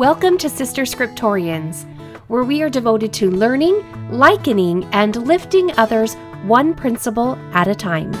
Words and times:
Welcome 0.00 0.38
to 0.38 0.48
Sister 0.48 0.84
Scriptorians, 0.84 1.84
where 2.28 2.42
we 2.42 2.62
are 2.62 2.70
devoted 2.70 3.12
to 3.12 3.30
learning, 3.30 3.84
likening, 4.10 4.84
and 4.92 5.14
lifting 5.26 5.78
others 5.78 6.14
one 6.44 6.72
principle 6.72 7.36
at 7.52 7.68
a 7.68 7.74
time. 7.74 8.14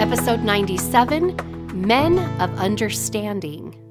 Episode 0.00 0.44
97 0.44 1.34
Men 1.74 2.20
of 2.40 2.56
Understanding. 2.60 3.85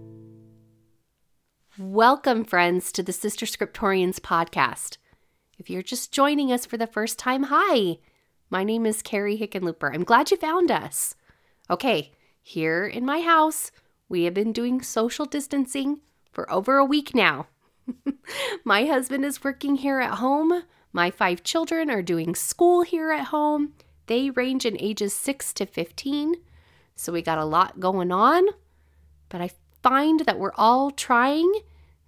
Welcome, 1.78 2.46
friends, 2.46 2.90
to 2.94 3.04
the 3.04 3.12
Sister 3.12 3.46
Scriptorians 3.46 4.22
podcast. 4.22 4.96
If 5.60 5.70
you're 5.70 5.82
just 5.82 6.14
joining 6.14 6.50
us 6.50 6.66
for 6.66 6.78
the 6.78 6.88
first 6.88 7.20
time, 7.20 7.48
hi. 7.50 7.98
My 8.50 8.64
name 8.64 8.86
is 8.86 9.02
Carrie 9.02 9.38
Hickenlooper. 9.38 9.94
I'm 9.94 10.06
glad 10.06 10.32
you 10.32 10.38
found 10.38 10.72
us. 10.72 11.16
Okay, 11.70 12.14
here 12.42 12.86
in 12.86 13.06
my 13.06 13.20
house, 13.20 13.72
we 14.08 14.24
have 14.24 14.34
been 14.34 14.54
doing 14.54 14.82
social 14.82 15.26
distancing 15.26 16.00
for 16.32 16.50
over 16.50 16.78
a 16.78 16.86
week 16.86 17.14
now. 17.14 17.48
my 18.64 18.86
husband 18.86 19.26
is 19.26 19.44
working 19.44 19.76
here 19.76 20.00
at 20.00 20.20
home. 20.20 20.64
My 20.94 21.12
five 21.12 21.44
children 21.44 21.92
are 21.92 22.02
doing 22.02 22.36
school 22.36 22.84
here 22.84 23.12
at 23.12 23.26
home. 23.26 23.74
They 24.08 24.30
range 24.30 24.66
in 24.66 24.80
ages 24.80 25.14
6 25.14 25.52
to 25.56 25.66
15. 25.66 26.36
So 26.96 27.12
we 27.12 27.22
got 27.22 27.38
a 27.38 27.44
lot 27.44 27.82
going 27.82 28.14
on. 28.14 28.46
But 29.28 29.42
I 29.42 29.50
find 29.86 30.22
that 30.22 30.40
we're 30.40 30.52
all 30.56 30.90
trying 30.90 31.54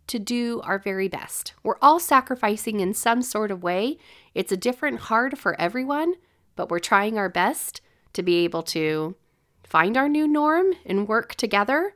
to 0.08 0.18
do 0.18 0.60
our 0.64 0.80
very 0.80 1.08
best. 1.08 1.54
We're 1.62 1.78
all 1.80 2.00
sacrificing 2.00 2.80
in 2.80 2.96
some 2.96 3.22
sort 3.22 3.52
of 3.52 3.62
way. 3.62 4.00
It's 4.34 4.52
a 4.52 4.58
different 4.58 5.02
hard 5.02 5.38
for 5.38 5.56
everyone, 5.62 6.16
but 6.56 6.72
we're 6.72 6.80
trying 6.80 7.20
our 7.20 7.30
best 7.30 7.82
to 8.14 8.24
be 8.24 8.38
able 8.38 8.64
to 8.64 9.16
find 9.64 9.96
our 9.96 10.10
new 10.10 10.28
norm 10.28 10.74
and 10.88 11.08
work 11.08 11.36
together. 11.36 11.94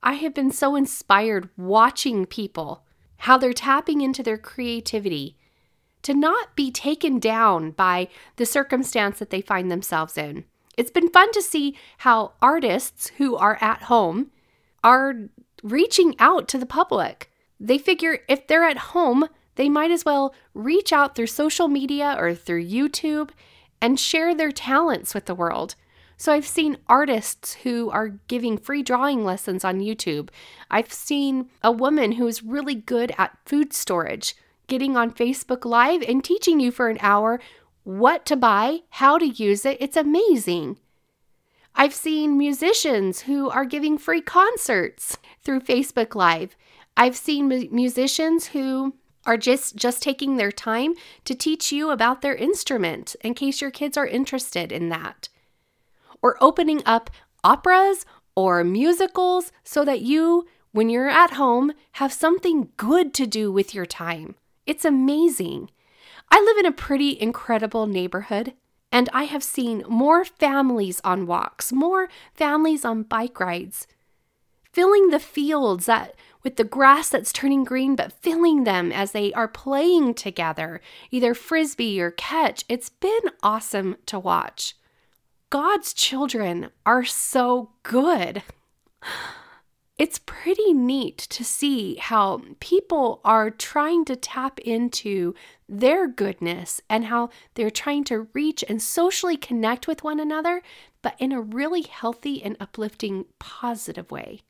I 0.00 0.12
have 0.12 0.32
been 0.32 0.52
so 0.52 0.76
inspired 0.76 1.48
watching 1.56 2.24
people, 2.24 2.84
how 3.16 3.36
they're 3.36 3.52
tapping 3.52 4.00
into 4.00 4.22
their 4.22 4.38
creativity, 4.38 5.36
to 6.02 6.14
not 6.14 6.54
be 6.54 6.70
taken 6.70 7.18
down 7.18 7.72
by 7.72 8.06
the 8.36 8.46
circumstance 8.46 9.18
that 9.18 9.30
they 9.30 9.40
find 9.40 9.72
themselves 9.72 10.16
in. 10.16 10.44
It's 10.78 10.92
been 10.92 11.10
fun 11.10 11.32
to 11.32 11.42
see 11.42 11.76
how 11.98 12.34
artists 12.40 13.10
who 13.18 13.34
are 13.34 13.58
at 13.60 13.82
home 13.82 14.30
are 14.84 15.14
reaching 15.64 16.14
out 16.20 16.46
to 16.48 16.58
the 16.58 16.66
public. 16.66 17.30
They 17.58 17.78
figure 17.78 18.20
if 18.28 18.46
they're 18.46 18.64
at 18.64 18.76
home, 18.76 19.26
they 19.56 19.68
might 19.68 19.90
as 19.90 20.04
well 20.04 20.34
reach 20.52 20.92
out 20.92 21.16
through 21.16 21.28
social 21.28 21.68
media 21.68 22.14
or 22.18 22.34
through 22.34 22.66
YouTube 22.66 23.30
and 23.80 23.98
share 23.98 24.34
their 24.34 24.52
talents 24.52 25.14
with 25.14 25.26
the 25.26 25.34
world. 25.34 25.74
So 26.16 26.32
I've 26.32 26.46
seen 26.46 26.78
artists 26.88 27.54
who 27.54 27.90
are 27.90 28.20
giving 28.28 28.56
free 28.56 28.82
drawing 28.82 29.24
lessons 29.24 29.64
on 29.64 29.80
YouTube. 29.80 30.28
I've 30.70 30.92
seen 30.92 31.48
a 31.62 31.72
woman 31.72 32.12
who's 32.12 32.42
really 32.42 32.74
good 32.74 33.12
at 33.18 33.36
food 33.44 33.72
storage 33.72 34.36
getting 34.66 34.96
on 34.96 35.12
Facebook 35.12 35.64
Live 35.64 36.02
and 36.02 36.22
teaching 36.22 36.60
you 36.60 36.70
for 36.70 36.88
an 36.88 36.98
hour 37.00 37.40
what 37.82 38.24
to 38.26 38.36
buy, 38.36 38.80
how 38.90 39.18
to 39.18 39.26
use 39.26 39.66
it. 39.66 39.76
It's 39.80 39.96
amazing. 39.96 40.78
I've 41.76 41.94
seen 41.94 42.38
musicians 42.38 43.22
who 43.22 43.50
are 43.50 43.64
giving 43.64 43.98
free 43.98 44.20
concerts 44.20 45.18
through 45.42 45.60
Facebook 45.60 46.14
Live. 46.14 46.56
I've 46.96 47.16
seen 47.16 47.48
mu- 47.48 47.68
musicians 47.70 48.48
who 48.48 48.94
are 49.26 49.36
just 49.36 49.74
just 49.74 50.02
taking 50.02 50.36
their 50.36 50.52
time 50.52 50.94
to 51.24 51.34
teach 51.34 51.72
you 51.72 51.90
about 51.90 52.22
their 52.22 52.36
instrument 52.36 53.16
in 53.22 53.34
case 53.34 53.60
your 53.60 53.72
kids 53.72 53.96
are 53.96 54.06
interested 54.06 54.70
in 54.70 54.88
that. 54.90 55.28
Or 56.22 56.36
opening 56.40 56.82
up 56.86 57.10
operas 57.42 58.06
or 58.36 58.62
musicals 58.62 59.50
so 59.64 59.84
that 59.84 60.02
you 60.02 60.46
when 60.70 60.88
you're 60.88 61.08
at 61.08 61.32
home 61.32 61.72
have 61.92 62.12
something 62.12 62.70
good 62.76 63.12
to 63.14 63.26
do 63.26 63.50
with 63.50 63.74
your 63.74 63.86
time. 63.86 64.36
It's 64.66 64.84
amazing. 64.84 65.70
I 66.30 66.40
live 66.40 66.58
in 66.58 66.66
a 66.66 66.72
pretty 66.72 67.20
incredible 67.20 67.86
neighborhood 67.86 68.54
and 68.94 69.08
I 69.12 69.24
have 69.24 69.42
seen 69.42 69.82
more 69.88 70.24
families 70.24 71.00
on 71.02 71.26
walks, 71.26 71.72
more 71.72 72.08
families 72.32 72.84
on 72.84 73.02
bike 73.02 73.40
rides, 73.40 73.88
filling 74.72 75.10
the 75.10 75.18
fields 75.18 75.86
that 75.86 76.14
with 76.44 76.54
the 76.54 76.62
grass 76.62 77.08
that's 77.08 77.32
turning 77.32 77.64
green, 77.64 77.96
but 77.96 78.12
filling 78.12 78.62
them 78.62 78.92
as 78.92 79.10
they 79.10 79.32
are 79.32 79.48
playing 79.48 80.14
together, 80.14 80.80
either 81.10 81.34
frisbee 81.34 82.00
or 82.00 82.12
catch. 82.12 82.64
It's 82.68 82.88
been 82.88 83.30
awesome 83.42 83.96
to 84.06 84.16
watch. 84.16 84.76
God's 85.50 85.92
children 85.92 86.70
are 86.86 87.04
so 87.04 87.70
good. 87.82 88.44
It's 89.96 90.18
pretty 90.18 90.72
neat 90.72 91.18
to 91.18 91.44
see 91.44 91.94
how 91.96 92.42
people 92.58 93.20
are 93.24 93.48
trying 93.48 94.04
to 94.06 94.16
tap 94.16 94.58
into 94.58 95.34
their 95.68 96.08
goodness 96.08 96.80
and 96.90 97.04
how 97.04 97.30
they're 97.54 97.70
trying 97.70 98.02
to 98.04 98.26
reach 98.34 98.64
and 98.68 98.82
socially 98.82 99.36
connect 99.36 99.86
with 99.86 100.02
one 100.02 100.18
another, 100.18 100.62
but 101.00 101.14
in 101.20 101.30
a 101.30 101.40
really 101.40 101.82
healthy 101.82 102.42
and 102.42 102.56
uplifting, 102.58 103.26
positive 103.38 104.10
way. 104.10 104.40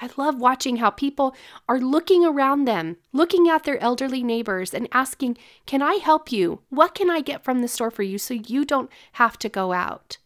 I 0.00 0.10
love 0.16 0.40
watching 0.40 0.76
how 0.76 0.90
people 0.90 1.34
are 1.68 1.80
looking 1.80 2.24
around 2.24 2.66
them, 2.66 2.98
looking 3.12 3.48
at 3.48 3.64
their 3.64 3.78
elderly 3.82 4.22
neighbors 4.22 4.72
and 4.72 4.88
asking, 4.92 5.38
Can 5.66 5.82
I 5.82 5.94
help 5.94 6.30
you? 6.30 6.60
What 6.68 6.94
can 6.94 7.10
I 7.10 7.20
get 7.20 7.42
from 7.42 7.62
the 7.62 7.68
store 7.68 7.90
for 7.90 8.02
you 8.04 8.18
so 8.18 8.34
you 8.34 8.64
don't 8.64 8.90
have 9.12 9.38
to 9.40 9.48
go 9.48 9.72
out? 9.72 10.18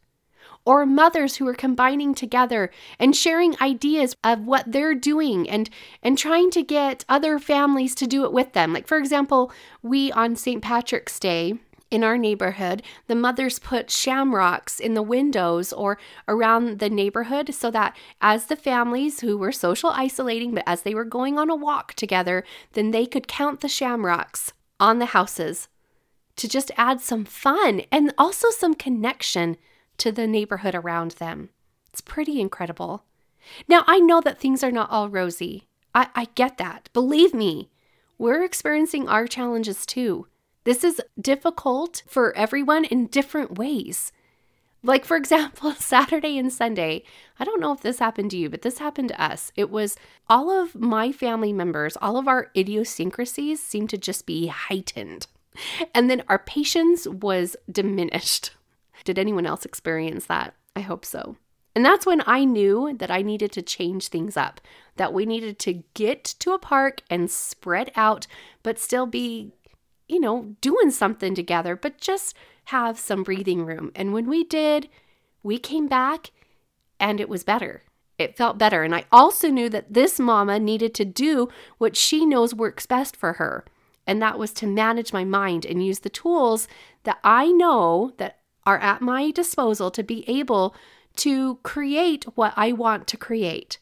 Or 0.69 0.85
mothers 0.85 1.37
who 1.37 1.49
are 1.49 1.55
combining 1.55 2.15
together 2.15 2.71
and 2.99 3.17
sharing 3.17 3.59
ideas 3.59 4.15
of 4.23 4.47
what 4.47 4.71
they're 4.71 4.95
doing 4.95 5.49
and 5.49 5.71
and 6.03 6.19
trying 6.19 6.51
to 6.51 6.63
get 6.63 7.07
other 7.09 7.39
families 7.39 7.95
to 7.95 8.07
do 8.07 8.23
it 8.25 8.35
with 8.35 8.53
them. 8.53 8.75
Like 8.75 8.87
for 8.87 8.99
example, 8.99 9.51
we 9.83 10.13
on 10.13 10.37
St. 10.37 10.61
Patrick's 10.63 11.19
Day 11.19 11.55
in 11.91 12.05
our 12.05 12.19
neighborhood, 12.19 12.83
the 13.07 13.15
mothers 13.15 13.59
put 13.59 13.91
shamrocks 13.91 14.79
in 14.79 14.93
the 14.93 15.01
windows 15.01 15.73
or 15.73 15.99
around 16.29 16.81
the 16.81 16.91
neighborhood 16.91 17.55
so 17.55 17.71
that 17.71 17.97
as 18.21 18.45
the 18.45 18.57
families 18.57 19.21
who 19.21 19.39
were 19.39 19.53
social 19.53 19.89
isolating, 19.89 20.55
but 20.55 20.65
as 20.67 20.83
they 20.83 20.95
were 20.95 21.07
going 21.07 21.39
on 21.39 21.49
a 21.49 21.57
walk 21.57 21.95
together, 21.95 22.45
then 22.75 22.91
they 22.91 23.07
could 23.07 23.27
count 23.27 23.63
the 23.63 23.69
shamrocks 23.69 24.53
on 24.79 24.99
the 24.99 25.07
houses 25.17 25.69
to 26.37 26.47
just 26.47 26.71
add 26.77 27.01
some 27.01 27.25
fun 27.25 27.81
and 27.91 28.13
also 28.19 28.51
some 28.51 28.75
connection 28.75 29.57
to 29.99 30.13
the 30.13 30.27
neighborhood 30.27 30.75
around 30.75 31.13
them. 31.13 31.51
It's 31.91 32.01
pretty 32.01 32.41
incredible. 32.41 33.05
Now, 33.67 33.85
I 33.87 33.99
know 33.99 34.21
that 34.21 34.39
things 34.39 34.63
are 34.63 34.73
not 34.73 34.91
all 34.91 35.09
rosy. 35.09 35.69
I, 35.95 36.09
I 36.15 36.29
get 36.35 36.59
that. 36.59 36.91
Believe 36.93 37.35
me, 37.35 37.71
we're 38.19 38.43
experiencing 38.43 39.09
our 39.09 39.27
challenges 39.27 39.87
too. 39.87 40.27
This 40.65 40.85
is 40.85 41.01
difficult 41.21 42.03
for 42.07 42.37
everyone 42.37 42.85
in 42.85 43.07
different 43.07 43.57
ways. 43.57 44.13
Like, 44.83 45.05
for 45.05 45.17
example, 45.23 45.73
Saturday 45.73 46.39
and 46.39 46.53
Sunday, 46.53 47.05
I 47.39 47.45
don't 47.45 47.61
know 47.61 47.73
if 47.73 47.81
this 47.81 47.99
happened 47.99 48.31
to 48.33 48.37
you, 48.37 48.51
but 48.51 48.63
this 48.63 48.79
happened 48.79 49.09
to 49.09 49.23
us. 49.23 49.53
It 49.57 49.71
was 49.71 49.97
all 50.29 50.51
of 50.51 50.75
my 50.75 51.13
family 51.13 51.53
members, 51.53 51.97
all 52.01 52.17
of 52.17 52.29
our 52.29 52.51
idiosyncrasies 52.57 53.63
seemed 53.63 53.91
to 53.91 53.99
just 53.99 54.27
be 54.27 54.49
heightened. 54.49 55.27
And 55.95 56.09
then 56.09 56.23
our 56.29 56.39
patience 56.39 57.07
was 57.07 57.57
diminished. 57.71 58.53
Did 59.09 59.19
anyone 59.19 59.47
else 59.47 59.65
experience 59.65 60.27
that? 60.27 60.53
I 60.77 60.81
hope 60.81 61.03
so. 61.03 61.39
And 61.75 61.83
that's 61.83 62.05
when 62.05 62.23
I 62.27 62.45
knew 62.45 62.95
that 62.99 63.11
I 63.11 63.23
needed 63.23 63.53
to 63.53 63.63
change 63.63 64.09
things 64.09 64.37
up, 64.37 64.61
that 64.97 65.15
we 65.15 65.25
needed 65.25 65.59
to 65.61 65.83
get 65.95 66.25
to 66.41 66.53
a 66.53 66.59
park 66.59 67.01
and 67.09 67.31
spread 67.31 67.91
out, 67.97 68.27
but 68.63 68.79
still 68.79 69.07
be, 69.07 69.55
you 70.09 70.21
know, 70.21 70.57
doing 70.61 70.91
something 70.91 71.35
together, 71.35 71.75
but 71.75 71.99
just 71.99 72.37
have 72.65 72.99
some 72.99 73.23
breathing 73.23 73.65
room. 73.65 73.93
And 73.95 74.13
when 74.13 74.29
we 74.29 74.45
did, 74.45 74.91
we 75.43 75.57
came 75.59 75.89
back 75.89 76.31
and 77.01 77.19
it 77.19 77.31
was 77.31 77.45
better. 77.45 77.85
It 78.19 78.37
felt 78.37 78.59
better. 78.59 78.83
And 78.83 78.95
I 78.95 79.07
also 79.11 79.49
knew 79.49 79.71
that 79.71 79.95
this 79.95 80.21
mama 80.21 80.59
needed 80.59 80.93
to 80.97 81.07
do 81.07 81.49
what 81.79 81.97
she 81.97 82.27
knows 82.27 82.55
works 82.55 82.85
best 82.85 83.17
for 83.17 83.33
her. 83.35 83.65
And 84.07 84.21
that 84.21 84.39
was 84.39 84.53
to 84.55 84.67
manage 84.67 85.15
my 85.15 85.25
mind 85.25 85.65
and 85.65 85.83
use 85.83 86.01
the 86.01 86.11
tools 86.11 86.69
that 87.05 87.21
I 87.25 87.53
know 87.53 88.13
that 88.19 88.38
are 88.69 88.79
at 88.81 89.01
my 89.01 89.31
disposal 89.31 89.91
to 89.91 90.03
be 90.03 90.29
able 90.29 90.75
to 91.17 91.57
create 91.63 92.25
what 92.35 92.53
I 92.55 92.73
want 92.73 93.07
to 93.07 93.17
create. 93.17 93.79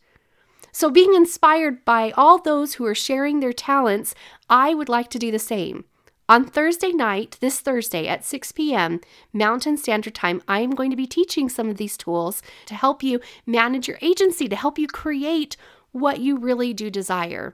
So, 0.70 0.90
being 0.90 1.12
inspired 1.12 1.84
by 1.84 2.12
all 2.12 2.38
those 2.38 2.74
who 2.74 2.86
are 2.86 2.94
sharing 2.94 3.40
their 3.40 3.52
talents, 3.52 4.14
I 4.48 4.74
would 4.74 4.88
like 4.88 5.10
to 5.10 5.18
do 5.18 5.32
the 5.32 5.40
same. 5.40 5.86
On 6.28 6.44
Thursday 6.44 6.92
night, 6.92 7.36
this 7.40 7.58
Thursday 7.58 8.06
at 8.06 8.24
6 8.24 8.52
p.m. 8.52 9.00
Mountain 9.32 9.76
Standard 9.76 10.14
Time, 10.14 10.40
I 10.46 10.60
am 10.60 10.70
going 10.70 10.90
to 10.90 10.96
be 10.96 11.06
teaching 11.08 11.48
some 11.48 11.68
of 11.68 11.78
these 11.78 11.96
tools 11.96 12.40
to 12.66 12.74
help 12.76 13.02
you 13.02 13.18
manage 13.44 13.88
your 13.88 13.98
agency, 14.00 14.46
to 14.48 14.54
help 14.54 14.78
you 14.78 14.86
create 14.86 15.56
what 15.90 16.20
you 16.20 16.36
really 16.36 16.72
do 16.72 16.90
desire. 16.90 17.52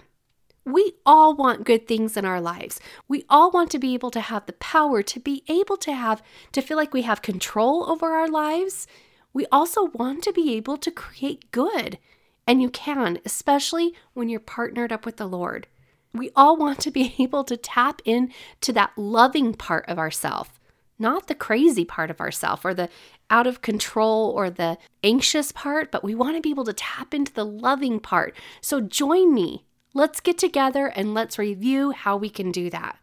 We 0.65 0.93
all 1.05 1.35
want 1.35 1.65
good 1.65 1.89
things 1.89 2.17
in 2.17 2.25
our 2.25 2.41
lives. 2.41 2.81
We 3.09 3.25
all 3.29 3.51
want 3.51 3.71
to 3.73 3.81
be 3.81 3.95
able 3.95 4.13
to 4.13 4.21
have 4.21 4.47
the 4.47 4.53
power 4.55 5.03
to 5.03 5.19
be 5.19 5.43
able 5.49 5.77
to 5.79 5.93
have, 5.93 6.23
to 6.53 6.63
feel 6.63 6.77
like 6.77 6.95
we 6.95 7.03
have 7.03 7.21
control 7.21 7.91
over 7.91 8.13
our 8.13 8.29
lives. 8.29 8.87
We 9.33 9.47
also 9.51 9.87
want 9.87 10.23
to 10.25 10.33
be 10.33 10.55
able 10.57 10.77
to 10.77 10.91
create 10.91 11.51
good. 11.51 11.99
And 12.47 12.63
you 12.63 12.71
can, 12.71 13.19
especially 13.25 13.95
when 14.15 14.29
you're 14.29 14.41
partnered 14.41 14.93
up 14.93 15.05
with 15.05 15.17
the 15.17 15.27
Lord. 15.27 15.67
We 16.15 16.31
all 16.37 16.57
want 16.57 16.79
to 16.81 16.93
be 16.93 17.15
able 17.19 17.43
to 17.45 17.57
tap 17.57 18.01
into 18.05 18.73
that 18.73 18.93
loving 18.97 19.55
part 19.55 19.89
of 19.89 19.99
ourself, 19.99 20.61
not 20.97 21.27
the 21.27 21.35
crazy 21.35 21.85
part 21.85 22.11
of 22.11 22.21
ourself 22.21 22.65
or 22.65 22.73
the 22.73 22.89
out 23.31 23.49
of 23.49 23.63
control 23.63 24.31
or 24.31 24.49
the 24.49 24.79
anxious 25.03 25.51
part, 25.51 25.91
but 25.91 26.05
we 26.05 26.15
want 26.15 26.37
to 26.37 26.43
be 26.43 26.51
able 26.51 26.67
to 26.67 26.73
tap 26.73 27.15
into 27.15 27.33
the 27.33 27.47
loving 27.47 27.99
part. 27.99 28.37
So 28.61 28.81
join 28.81 29.35
me 29.35 29.65
Let's 29.95 30.21
get 30.21 30.39
together 30.39 30.87
and 30.87 31.13
let's 31.13 31.39
review 31.39 31.91
how 31.91 32.17
we 32.17 32.31
can 32.31 32.51
do 32.51 32.71
that. 32.71 32.99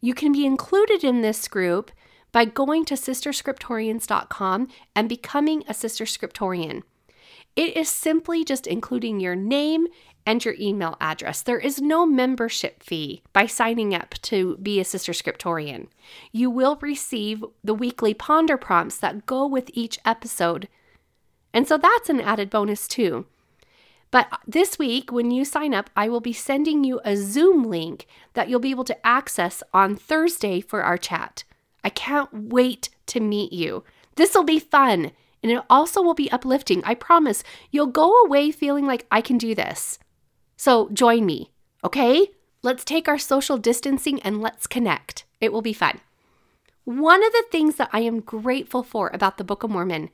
You 0.00 0.12
can 0.12 0.32
be 0.32 0.44
included 0.44 1.02
in 1.02 1.22
this 1.22 1.48
group 1.48 1.90
by 2.30 2.44
going 2.44 2.84
to 2.86 2.94
sisterscriptorians.com 2.94 4.68
and 4.94 5.08
becoming 5.08 5.64
a 5.66 5.72
Sister 5.72 6.04
Scriptorian. 6.04 6.82
It 7.56 7.76
is 7.76 7.88
simply 7.88 8.44
just 8.44 8.66
including 8.66 9.20
your 9.20 9.36
name 9.36 9.86
and 10.26 10.44
your 10.44 10.54
email 10.58 10.96
address. 11.00 11.42
There 11.42 11.58
is 11.58 11.80
no 11.80 12.04
membership 12.04 12.82
fee 12.82 13.22
by 13.32 13.46
signing 13.46 13.94
up 13.94 14.14
to 14.22 14.56
be 14.58 14.80
a 14.80 14.84
Sister 14.84 15.12
Scriptorian. 15.12 15.86
You 16.32 16.50
will 16.50 16.76
receive 16.82 17.44
the 17.62 17.74
weekly 17.74 18.12
ponder 18.12 18.56
prompts 18.56 18.98
that 18.98 19.26
go 19.26 19.46
with 19.46 19.70
each 19.72 19.98
episode. 20.04 20.68
And 21.52 21.68
so 21.68 21.78
that's 21.78 22.10
an 22.10 22.20
added 22.20 22.50
bonus 22.50 22.88
too. 22.88 23.26
But 24.14 24.28
this 24.46 24.78
week, 24.78 25.10
when 25.10 25.32
you 25.32 25.44
sign 25.44 25.74
up, 25.74 25.90
I 25.96 26.08
will 26.08 26.20
be 26.20 26.32
sending 26.32 26.84
you 26.84 27.00
a 27.04 27.16
Zoom 27.16 27.64
link 27.64 28.06
that 28.34 28.48
you'll 28.48 28.60
be 28.60 28.70
able 28.70 28.84
to 28.84 29.04
access 29.04 29.60
on 29.72 29.96
Thursday 29.96 30.60
for 30.60 30.84
our 30.84 30.96
chat. 30.96 31.42
I 31.82 31.90
can't 31.90 32.32
wait 32.32 32.90
to 33.06 33.18
meet 33.18 33.52
you. 33.52 33.82
This 34.14 34.32
will 34.32 34.44
be 34.44 34.60
fun 34.60 35.10
and 35.42 35.50
it 35.50 35.64
also 35.68 36.00
will 36.00 36.14
be 36.14 36.30
uplifting. 36.30 36.80
I 36.84 36.94
promise 36.94 37.42
you'll 37.72 37.88
go 37.88 38.22
away 38.22 38.52
feeling 38.52 38.86
like 38.86 39.04
I 39.10 39.20
can 39.20 39.36
do 39.36 39.52
this. 39.52 39.98
So 40.56 40.90
join 40.90 41.26
me, 41.26 41.50
okay? 41.82 42.28
Let's 42.62 42.84
take 42.84 43.08
our 43.08 43.18
social 43.18 43.58
distancing 43.58 44.22
and 44.22 44.40
let's 44.40 44.68
connect. 44.68 45.24
It 45.40 45.52
will 45.52 45.60
be 45.60 45.72
fun. 45.72 45.98
One 46.84 47.24
of 47.24 47.32
the 47.32 47.46
things 47.50 47.74
that 47.78 47.90
I 47.92 48.02
am 48.02 48.20
grateful 48.20 48.84
for 48.84 49.10
about 49.12 49.38
the 49.38 49.44
Book 49.44 49.64
of 49.64 49.70
Mormon 49.70 50.10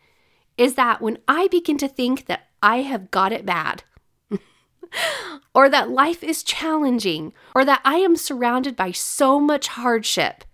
is 0.57 0.77
that 0.77 1.03
when 1.03 1.19
I 1.29 1.49
begin 1.49 1.77
to 1.77 1.89
think 1.89 2.25
that 2.29 2.47
I 2.63 2.79
have 2.79 3.11
got 3.11 3.33
it 3.33 3.45
bad, 3.45 3.85
or 5.55 5.69
that 5.69 5.91
life 5.91 6.23
is 6.23 6.43
challenging, 6.43 7.33
or 7.55 7.65
that 7.65 7.81
I 7.85 7.97
am 7.97 8.17
surrounded 8.17 8.77
by 8.77 8.93
so 8.93 9.41
much 9.41 9.69
hardship. 9.69 10.45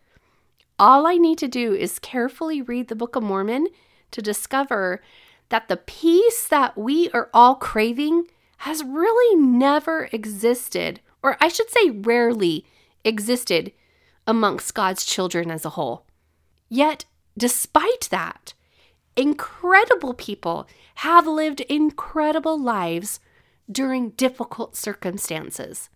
All 0.79 1.07
I 1.07 1.17
need 1.17 1.39
to 1.39 1.49
do 1.49 1.75
is 1.75 1.99
carefully 1.99 2.61
read 2.61 2.89
the 2.89 2.97
Book 2.97 3.17
of 3.17 3.23
Mormon 3.23 3.69
to 4.11 4.23
discover 4.23 5.03
that 5.49 5.69
the 5.69 5.77
peace 5.77 6.47
that 6.49 6.77
we 6.77 7.11
are 7.11 7.31
all 7.33 7.55
craving 7.55 8.27
has 8.59 8.83
really 8.83 9.41
never 9.41 10.09
existed, 10.13 11.01
or 11.23 11.37
I 11.41 11.49
should 11.49 11.71
say, 11.71 11.91
rarely 11.91 12.65
existed 13.05 13.73
amongst 14.27 14.75
God's 14.75 15.05
children 15.05 15.51
as 15.51 15.65
a 15.65 15.71
whole. 15.71 16.05
Yet, 16.69 17.05
despite 17.39 18.09
that, 18.11 18.55
incredible 19.17 20.15
people 20.15 20.67
have 20.97 21.27
lived 21.27 21.61
incredible 21.63 22.61
lives 22.61 23.21
during 23.71 24.11
difficult 24.11 24.77
circumstances. 24.77 25.91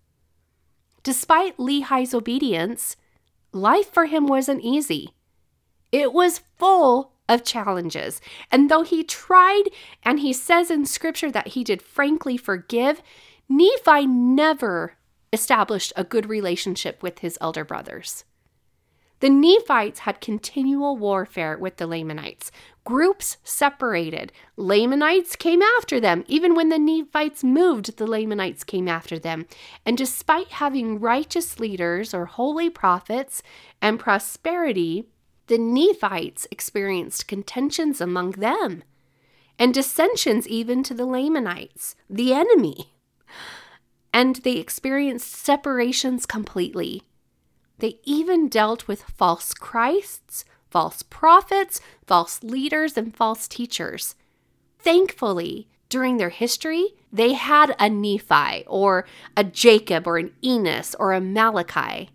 Despite 1.02 1.58
Lehi's 1.58 2.12
obedience, 2.12 2.96
life 3.52 3.92
for 3.92 4.06
him 4.06 4.26
wasn't 4.26 4.62
easy. 4.62 5.14
It 5.92 6.12
was 6.12 6.42
full 6.58 7.12
of 7.28 7.44
challenges. 7.44 8.20
And 8.50 8.68
though 8.68 8.82
he 8.82 9.04
tried, 9.04 9.64
and 10.02 10.20
he 10.20 10.32
says 10.32 10.70
in 10.70 10.84
scripture 10.84 11.30
that 11.30 11.48
he 11.48 11.64
did 11.64 11.80
frankly 11.80 12.36
forgive, 12.36 13.02
Nephi 13.48 14.06
never 14.06 14.94
established 15.32 15.92
a 15.96 16.04
good 16.04 16.28
relationship 16.28 17.02
with 17.02 17.20
his 17.20 17.38
elder 17.40 17.64
brothers. 17.64 18.24
The 19.20 19.28
Nephites 19.28 20.00
had 20.00 20.20
continual 20.20 20.96
warfare 20.96 21.56
with 21.56 21.76
the 21.76 21.86
Lamanites. 21.86 22.50
Groups 22.84 23.36
separated. 23.44 24.32
Lamanites 24.56 25.36
came 25.36 25.62
after 25.62 26.00
them. 26.00 26.24
Even 26.26 26.54
when 26.54 26.70
the 26.70 26.78
Nephites 26.78 27.44
moved, 27.44 27.96
the 27.96 28.06
Lamanites 28.06 28.64
came 28.64 28.88
after 28.88 29.18
them. 29.18 29.46
And 29.84 29.98
despite 29.98 30.48
having 30.48 30.98
righteous 30.98 31.60
leaders 31.60 32.14
or 32.14 32.26
holy 32.26 32.70
prophets 32.70 33.42
and 33.82 34.00
prosperity, 34.00 35.08
the 35.46 35.58
Nephites 35.58 36.46
experienced 36.50 37.28
contentions 37.28 38.00
among 38.00 38.32
them 38.32 38.82
and 39.60 39.74
dissensions 39.74 40.48
even 40.48 40.82
to 40.82 40.94
the 40.94 41.04
Lamanites, 41.04 41.94
the 42.08 42.32
enemy. 42.32 42.94
And 44.12 44.36
they 44.36 44.56
experienced 44.56 45.34
separations 45.34 46.24
completely. 46.24 47.02
They 47.78 48.00
even 48.04 48.48
dealt 48.48 48.88
with 48.88 49.02
false 49.02 49.52
Christs, 49.52 50.46
false 50.70 51.02
prophets, 51.02 51.80
false 52.06 52.42
leaders, 52.42 52.96
and 52.96 53.14
false 53.14 53.48
teachers. 53.48 54.14
Thankfully, 54.78 55.68
during 55.88 56.16
their 56.16 56.30
history, 56.30 56.94
they 57.12 57.32
had 57.32 57.74
a 57.78 57.90
Nephi 57.90 58.64
or 58.66 59.06
a 59.36 59.44
Jacob 59.44 60.06
or 60.06 60.18
an 60.18 60.32
Enos 60.42 60.94
or 60.94 61.12
a 61.12 61.20
Malachi. 61.20 62.10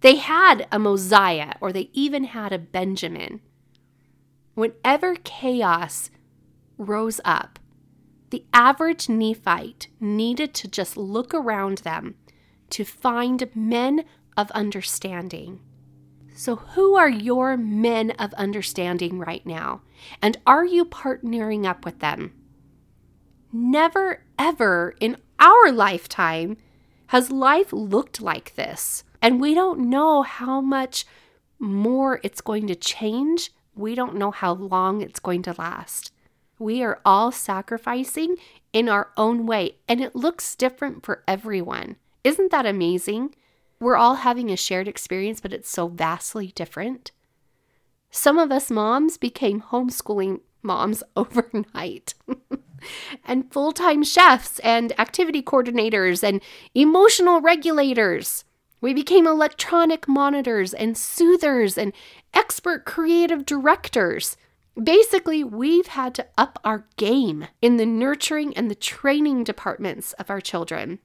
They 0.00 0.16
had 0.16 0.68
a 0.70 0.78
Mosiah 0.78 1.54
or 1.60 1.72
they 1.72 1.90
even 1.92 2.24
had 2.24 2.52
a 2.52 2.58
Benjamin. 2.58 3.40
Whenever 4.54 5.16
chaos 5.16 6.10
rose 6.76 7.20
up, 7.24 7.58
the 8.30 8.44
average 8.52 9.08
Nephite 9.08 9.88
needed 9.98 10.52
to 10.54 10.68
just 10.68 10.96
look 10.96 11.32
around 11.32 11.78
them 11.78 12.16
to 12.70 12.84
find 12.84 13.48
men 13.54 14.04
of 14.36 14.50
understanding. 14.50 15.60
So, 16.38 16.54
who 16.54 16.94
are 16.94 17.08
your 17.08 17.56
men 17.56 18.12
of 18.12 18.32
understanding 18.34 19.18
right 19.18 19.44
now? 19.44 19.80
And 20.22 20.36
are 20.46 20.64
you 20.64 20.84
partnering 20.84 21.66
up 21.66 21.84
with 21.84 21.98
them? 21.98 22.32
Never, 23.52 24.22
ever 24.38 24.94
in 25.00 25.16
our 25.40 25.72
lifetime 25.72 26.56
has 27.08 27.32
life 27.32 27.72
looked 27.72 28.20
like 28.20 28.54
this. 28.54 29.02
And 29.20 29.40
we 29.40 29.52
don't 29.52 29.90
know 29.90 30.22
how 30.22 30.60
much 30.60 31.04
more 31.58 32.20
it's 32.22 32.40
going 32.40 32.68
to 32.68 32.76
change. 32.76 33.50
We 33.74 33.96
don't 33.96 34.14
know 34.14 34.30
how 34.30 34.52
long 34.52 35.00
it's 35.00 35.18
going 35.18 35.42
to 35.42 35.56
last. 35.58 36.12
We 36.56 36.84
are 36.84 37.00
all 37.04 37.32
sacrificing 37.32 38.36
in 38.72 38.88
our 38.88 39.10
own 39.16 39.44
way, 39.44 39.78
and 39.88 40.00
it 40.00 40.14
looks 40.14 40.54
different 40.54 41.04
for 41.04 41.24
everyone. 41.26 41.96
Isn't 42.22 42.52
that 42.52 42.64
amazing? 42.64 43.34
We're 43.80 43.96
all 43.96 44.16
having 44.16 44.50
a 44.50 44.56
shared 44.56 44.88
experience, 44.88 45.40
but 45.40 45.52
it's 45.52 45.70
so 45.70 45.88
vastly 45.88 46.48
different. 46.48 47.12
Some 48.10 48.38
of 48.38 48.50
us 48.50 48.70
moms 48.70 49.16
became 49.18 49.62
homeschooling 49.62 50.40
moms 50.62 51.02
overnight. 51.16 52.14
and 53.24 53.52
full 53.52 53.72
time 53.72 54.02
chefs 54.02 54.58
and 54.60 54.98
activity 54.98 55.42
coordinators 55.42 56.22
and 56.22 56.40
emotional 56.74 57.40
regulators. 57.40 58.44
We 58.80 58.94
became 58.94 59.26
electronic 59.26 60.06
monitors 60.06 60.72
and 60.72 60.96
soothers 60.96 61.76
and 61.76 61.92
expert 62.32 62.84
creative 62.84 63.44
directors. 63.44 64.36
Basically, 64.80 65.42
we've 65.42 65.88
had 65.88 66.14
to 66.14 66.26
up 66.36 66.60
our 66.64 66.86
game 66.96 67.48
in 67.60 67.76
the 67.76 67.86
nurturing 67.86 68.56
and 68.56 68.70
the 68.70 68.76
training 68.76 69.42
departments 69.42 70.12
of 70.14 70.30
our 70.30 70.40
children. 70.40 71.00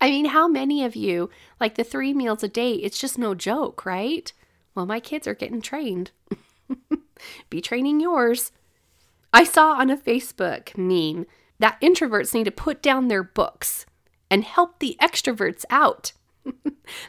I 0.00 0.10
mean, 0.10 0.26
how 0.26 0.48
many 0.48 0.84
of 0.84 0.96
you, 0.96 1.28
like 1.60 1.74
the 1.74 1.84
three 1.84 2.14
meals 2.14 2.42
a 2.42 2.48
day, 2.48 2.74
it's 2.74 2.98
just 2.98 3.18
no 3.18 3.34
joke, 3.34 3.84
right? 3.84 4.32
Well, 4.74 4.86
my 4.86 5.00
kids 5.00 5.26
are 5.26 5.34
getting 5.34 5.60
trained. 5.60 6.10
Be 7.50 7.60
training 7.60 8.00
yours. 8.00 8.52
I 9.32 9.44
saw 9.44 9.72
on 9.72 9.90
a 9.90 9.96
Facebook 9.96 10.76
meme 10.76 11.26
that 11.58 11.80
introverts 11.80 12.32
need 12.32 12.44
to 12.44 12.50
put 12.50 12.82
down 12.82 13.08
their 13.08 13.22
books 13.22 13.84
and 14.30 14.44
help 14.44 14.78
the 14.78 14.96
extroverts 15.00 15.64
out. 15.68 16.12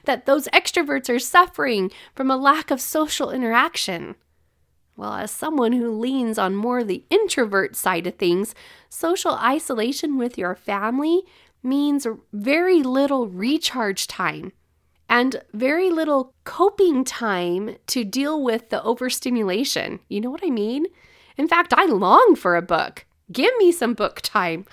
that 0.06 0.26
those 0.26 0.48
extroverts 0.50 1.10
are 1.10 1.20
suffering 1.20 1.90
from 2.14 2.30
a 2.30 2.36
lack 2.36 2.70
of 2.70 2.82
social 2.82 3.32
interaction. 3.32 4.16
Well, 4.98 5.14
as 5.14 5.32
someone 5.32 5.72
who 5.72 5.90
leans 5.98 6.38
on 6.38 6.56
more 6.56 6.84
the 6.84 7.06
introvert 7.10 7.76
side 7.76 8.06
of 8.06 8.16
things, 8.16 8.54
social 8.90 9.34
isolation 9.36 10.18
with 10.18 10.38
your 10.38 10.54
family 10.54 11.24
means 11.64 12.08
very 12.34 12.84
little 12.84 13.28
recharge 13.28 14.08
time 14.08 14.52
and 15.10 15.42
very 15.54 15.90
little 15.90 16.34
coping 16.44 17.04
time 17.04 17.78
to 17.88 18.04
deal 18.04 18.42
with 18.44 18.70
the 18.70 18.82
overstimulation. 18.84 20.00
You 20.10 20.22
know 20.22 20.30
what 20.32 20.44
I 20.46 20.50
mean? 20.50 20.86
In 21.38 21.48
fact, 21.48 21.74
I 21.76 21.86
long 21.86 22.36
for 22.36 22.56
a 22.56 22.62
book. 22.62 23.06
Give 23.32 23.54
me 23.60 23.72
some 23.72 23.94
book 23.94 24.22
time 24.22 24.66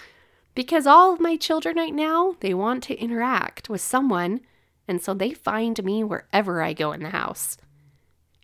Because 0.54 0.88
all 0.88 1.12
of 1.12 1.20
my 1.20 1.36
children 1.36 1.76
right 1.76 1.94
now, 1.94 2.34
they 2.40 2.52
want 2.52 2.82
to 2.84 2.98
interact 2.98 3.68
with 3.68 3.80
someone, 3.80 4.40
and 4.88 5.00
so 5.00 5.14
they 5.14 5.32
find 5.32 5.84
me 5.84 6.02
wherever 6.02 6.62
I 6.62 6.72
go 6.72 6.90
in 6.90 7.04
the 7.04 7.10
house. 7.10 7.56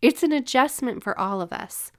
It's 0.01 0.23
an 0.23 0.31
adjustment 0.31 1.03
for 1.03 1.19
all 1.19 1.41
of 1.41 1.53
us. 1.53 1.91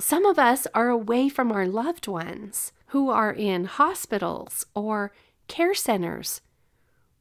Some 0.00 0.24
of 0.24 0.38
us 0.38 0.66
are 0.74 0.88
away 0.88 1.28
from 1.28 1.52
our 1.52 1.66
loved 1.66 2.08
ones 2.08 2.72
who 2.88 3.10
are 3.10 3.32
in 3.32 3.66
hospitals 3.66 4.64
or 4.74 5.12
care 5.48 5.74
centers 5.74 6.40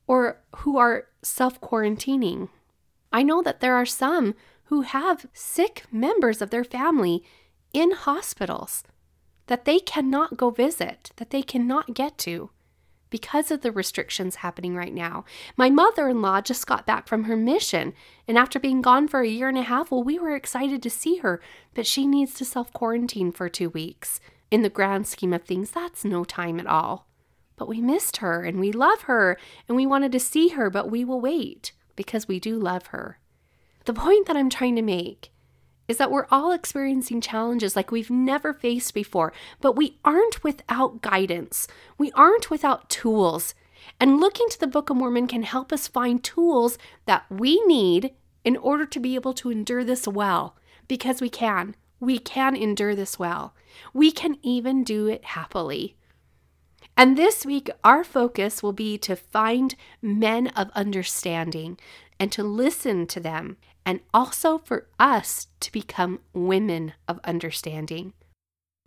or 0.08 0.42
who 0.58 0.78
are 0.78 1.08
self 1.22 1.60
quarantining. 1.62 2.50
I 3.12 3.24
know 3.24 3.42
that 3.42 3.60
there 3.60 3.76
are 3.76 3.86
some 3.86 4.36
who 4.66 4.82
have 4.82 5.28
sick 5.34 5.84
members 5.92 6.42
of 6.42 6.50
their 6.50 6.64
family 6.64 7.24
in 7.74 7.92
hospitals 7.92 8.84
that 9.48 9.66
they 9.66 9.80
cannot 9.80 10.38
go 10.38 10.50
visit, 10.50 11.12
that 11.18 11.30
they 11.30 11.42
cannot 11.42 11.94
get 11.94 12.18
to 12.20 12.50
because 13.14 13.52
of 13.52 13.62
the 13.62 13.72
restrictions 13.72 14.38
happening 14.38 14.76
right 14.76 14.94
now. 14.94 15.24
My 15.56 15.70
mother 15.70 16.10
in 16.10 16.24
law 16.24 16.42
just 16.42 16.66
got 16.66 16.88
back 16.88 17.08
from 17.08 17.26
her 17.26 17.36
mission, 17.36 17.94
and 18.28 18.40
after 18.40 18.60
being 18.60 18.82
gone 18.82 19.08
for 19.08 19.22
a 19.22 19.28
year 19.28 19.48
and 19.48 19.58
a 19.58 19.62
half, 19.62 19.92
well, 19.92 20.02
we 20.02 20.18
were 20.18 20.36
excited 20.36 20.82
to 20.82 20.90
see 20.90 21.18
her, 21.18 21.40
but 21.76 21.86
she 21.86 22.08
needs 22.08 22.34
to 22.36 22.46
self 22.46 22.74
quarantine 22.74 23.32
for 23.32 23.50
two 23.50 23.70
weeks. 23.70 24.20
In 24.50 24.64
the 24.64 24.70
grand 24.70 25.06
scheme 25.06 25.32
of 25.32 25.44
things, 25.44 25.70
that's 25.70 26.04
no 26.04 26.24
time 26.24 26.60
at 26.60 26.66
all. 26.66 27.08
But 27.64 27.70
we 27.70 27.80
missed 27.80 28.18
her 28.18 28.44
and 28.44 28.60
we 28.60 28.74
love 28.74 29.04
her 29.04 29.38
and 29.70 29.78
we 29.78 29.86
wanted 29.86 30.12
to 30.12 30.20
see 30.20 30.50
her, 30.50 30.70
but 30.70 30.92
we 30.92 31.06
will 31.06 31.22
wait 31.22 31.72
because 31.96 32.28
we 32.28 32.38
do 32.38 32.60
love 32.60 32.88
her. 32.88 33.20
The 33.86 33.94
point 33.94 34.28
that 34.28 34.36
I'm 34.36 34.50
trying 34.50 34.76
to 34.76 34.82
make 34.82 35.32
is 35.88 35.96
that 35.96 36.12
we're 36.12 36.28
all 36.30 36.52
experiencing 36.52 37.22
challenges 37.22 37.78
like 37.78 37.90
we've 37.90 38.10
never 38.10 38.52
faced 38.52 38.94
before, 38.94 39.32
but 39.62 39.78
we 39.78 39.98
aren't 40.04 40.44
without 40.44 41.02
guidance. 41.02 41.70
We 41.98 42.12
aren't 42.12 42.50
without 42.50 42.90
tools. 42.90 43.56
And 43.98 44.20
looking 44.20 44.50
to 44.50 44.60
the 44.60 44.68
Book 44.68 44.90
of 44.90 44.98
Mormon 44.98 45.28
can 45.28 45.44
help 45.44 45.72
us 45.72 45.88
find 45.88 46.22
tools 46.22 46.78
that 47.06 47.24
we 47.32 47.64
need 47.66 48.12
in 48.44 48.58
order 48.58 48.86
to 48.88 49.00
be 49.00 49.16
able 49.16 49.34
to 49.36 49.52
endure 49.52 49.86
this 49.86 50.06
well, 50.06 50.58
because 50.90 51.22
we 51.22 51.30
can. 51.30 51.78
We 52.02 52.20
can 52.20 52.58
endure 52.58 52.94
this 52.94 53.18
well. 53.18 53.56
We 53.94 54.12
can 54.12 54.36
even 54.42 54.84
do 54.84 55.08
it 55.08 55.24
happily. 55.24 55.96
And 56.96 57.18
this 57.18 57.46
week, 57.46 57.70
our 57.84 58.04
focus 58.04 58.62
will 58.62 58.74
be 58.74 58.98
to 59.00 59.16
find 59.16 59.76
men 60.02 60.48
of 60.50 60.70
understanding 60.76 61.80
and 62.20 62.32
to 62.32 62.44
listen 62.44 63.08
to 63.08 63.20
them, 63.20 63.58
and 63.86 64.00
also 64.14 64.60
for 64.60 64.88
us 65.00 65.48
to 65.60 65.72
become 65.72 66.20
women 66.34 66.94
of 67.08 67.20
understanding. 67.24 68.14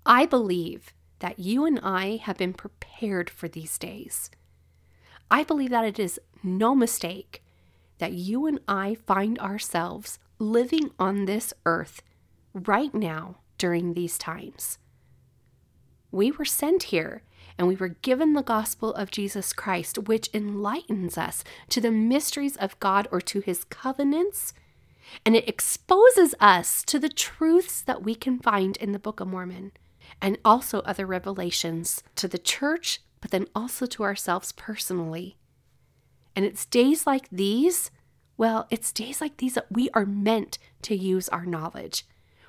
I 0.07 0.25
believe 0.25 0.95
that 1.19 1.39
you 1.39 1.65
and 1.65 1.81
I 1.83 2.21
have 2.23 2.39
been 2.39 2.53
prepared 2.53 3.29
for 3.29 3.49
these 3.49 3.77
days. 3.79 4.31
I 5.31 5.43
believe 5.43 5.71
that 5.71 5.85
it 5.85 5.99
is 5.99 6.21
no 6.43 6.75
mistake 6.75 7.43
that 7.99 8.13
you 8.13 8.47
and 8.47 8.61
I 8.69 8.97
find 9.07 9.39
ourselves 9.39 10.19
living 10.39 10.91
on 10.99 11.25
this 11.25 11.53
earth 11.65 12.03
right 12.55 12.95
now 12.95 13.39
during 13.59 13.95
these 13.95 14.19
times. 14.19 14.79
We 16.11 16.31
were 16.31 16.45
sent 16.45 16.85
here 16.85 17.23
and 17.59 17.67
we 17.67 17.77
were 17.77 17.89
given 17.89 18.35
the 18.35 18.43
gospel 18.43 18.93
of 18.95 19.11
Jesus 19.11 19.53
Christ, 19.53 19.99
which 19.99 20.31
enlightens 20.35 21.17
us 21.17 21.43
to 21.71 21.81
the 21.81 21.91
mysteries 21.91 22.57
of 22.57 22.79
God 22.81 23.09
or 23.11 23.21
to 23.23 23.41
his 23.41 23.65
covenants, 23.65 24.53
and 25.25 25.35
it 25.35 25.49
exposes 25.49 26.35
us 26.41 26.83
to 26.85 26.99
the 26.99 27.09
truths 27.09 27.81
that 27.83 28.03
we 28.03 28.15
can 28.15 28.39
find 28.39 28.77
in 28.77 28.93
the 28.93 28.99
Book 28.99 29.21
of 29.21 29.29
Mormon 29.29 29.73
and 30.21 30.39
also 30.45 30.81
other 30.81 31.07
revelations 31.07 32.03
to 32.17 32.29
the 32.29 32.39
church, 32.39 33.01
but 33.21 33.31
then 33.31 33.47
also 33.55 33.87
to 33.87 34.03
ourselves 34.03 34.53
personally. 34.53 35.37
And 36.35 36.45
it's 36.45 36.67
days 36.67 37.07
like 37.07 37.29
these, 37.31 37.91
well, 38.37 38.67
it's 38.71 38.93
days 38.93 39.21
like 39.21 39.39
these 39.39 39.55
that 39.55 39.71
we 39.71 39.89
are 39.95 40.05
meant 40.05 40.59
to 40.83 40.95
use 40.95 41.29
our 41.31 41.47
knowledge. 41.47 42.05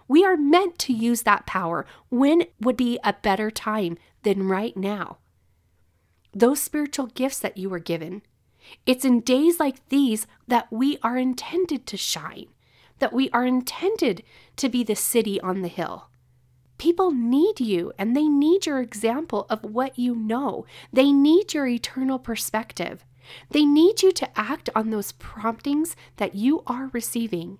We 0.07 0.23
are 0.25 0.37
meant 0.37 0.77
to 0.79 0.93
use 0.93 1.23
that 1.23 1.45
power. 1.45 1.85
When 2.09 2.43
would 2.61 2.77
be 2.77 2.99
a 3.03 3.13
better 3.13 3.51
time 3.51 3.97
than 4.27 4.45
right 4.45 4.75
now? 4.75 5.19
Those 6.33 6.61
spiritual 6.61 7.07
gifts 7.07 7.39
that 7.39 7.55
you 7.55 7.69
were 7.69 7.79
given. 7.79 8.23
It's 8.85 9.05
in 9.05 9.21
days 9.21 9.57
like 9.57 9.87
these 9.87 10.27
that 10.49 10.69
we 10.69 10.97
are 11.01 11.17
intended 11.17 11.87
to 11.87 11.95
shine, 11.95 12.47
that 12.99 13.13
we 13.13 13.29
are 13.29 13.45
intended 13.45 14.23
to 14.57 14.67
be 14.67 14.83
the 14.83 14.97
city 14.97 15.39
on 15.39 15.61
the 15.61 15.69
hill. 15.69 16.09
People 16.77 17.11
need 17.11 17.61
you 17.61 17.93
and 17.97 18.17
they 18.17 18.27
need 18.27 18.65
your 18.65 18.81
example 18.81 19.45
of 19.49 19.63
what 19.63 19.97
you 19.97 20.13
know. 20.13 20.65
They 20.91 21.13
need 21.13 21.53
your 21.53 21.65
eternal 21.65 22.19
perspective. 22.19 23.05
They 23.51 23.63
need 23.63 24.03
you 24.03 24.11
to 24.11 24.37
act 24.37 24.69
on 24.75 24.89
those 24.89 25.13
promptings 25.13 25.95
that 26.17 26.35
you 26.35 26.63
are 26.67 26.89
receiving. 26.91 27.59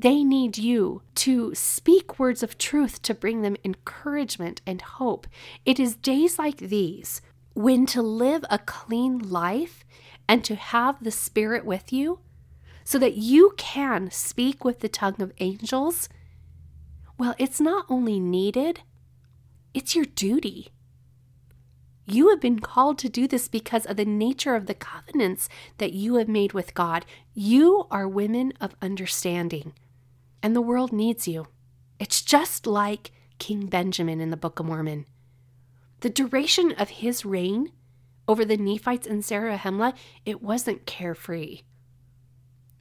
They 0.00 0.24
need 0.24 0.56
you 0.56 1.02
to 1.16 1.54
speak 1.54 2.18
words 2.18 2.42
of 2.42 2.56
truth 2.56 3.02
to 3.02 3.12
bring 3.12 3.42
them 3.42 3.58
encouragement 3.62 4.62
and 4.66 4.80
hope. 4.80 5.26
It 5.66 5.78
is 5.78 5.94
days 5.94 6.38
like 6.38 6.56
these 6.56 7.20
when 7.52 7.84
to 7.84 8.00
live 8.00 8.42
a 8.48 8.60
clean 8.60 9.18
life 9.18 9.84
and 10.26 10.42
to 10.42 10.54
have 10.54 11.04
the 11.04 11.10
Spirit 11.10 11.66
with 11.66 11.92
you 11.92 12.20
so 12.82 12.98
that 12.98 13.16
you 13.16 13.52
can 13.58 14.10
speak 14.10 14.64
with 14.64 14.80
the 14.80 14.88
tongue 14.88 15.20
of 15.20 15.34
angels. 15.38 16.08
Well, 17.18 17.34
it's 17.36 17.60
not 17.60 17.84
only 17.90 18.18
needed, 18.18 18.80
it's 19.74 19.94
your 19.94 20.06
duty. 20.06 20.68
You 22.06 22.30
have 22.30 22.40
been 22.40 22.60
called 22.60 22.96
to 23.00 23.10
do 23.10 23.28
this 23.28 23.48
because 23.48 23.84
of 23.84 23.98
the 23.98 24.06
nature 24.06 24.54
of 24.54 24.64
the 24.64 24.72
covenants 24.72 25.50
that 25.76 25.92
you 25.92 26.14
have 26.14 26.28
made 26.28 26.54
with 26.54 26.72
God. 26.72 27.04
You 27.34 27.86
are 27.90 28.08
women 28.08 28.54
of 28.62 28.74
understanding 28.80 29.74
and 30.42 30.54
the 30.54 30.60
world 30.60 30.92
needs 30.92 31.28
you. 31.28 31.46
It's 31.98 32.22
just 32.22 32.66
like 32.66 33.12
King 33.38 33.66
Benjamin 33.66 34.20
in 34.20 34.30
the 34.30 34.36
Book 34.36 34.60
of 34.60 34.66
Mormon. 34.66 35.06
The 36.00 36.10
duration 36.10 36.72
of 36.72 36.88
his 36.88 37.24
reign 37.24 37.72
over 38.26 38.44
the 38.44 38.56
Nephites 38.56 39.06
and 39.06 39.22
Zarahemla, 39.22 39.94
it 40.24 40.42
wasn't 40.42 40.86
carefree. 40.86 41.62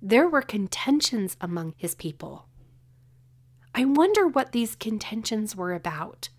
There 0.02 0.30
were 0.30 0.42
contentions 0.42 1.36
among 1.42 1.74
his 1.76 1.96
people. 1.96 2.48
I 3.76 3.86
wonder 3.86 4.28
what 4.28 4.52
these 4.52 4.76
contentions 4.76 5.56
were 5.56 5.74
about. 5.74 6.30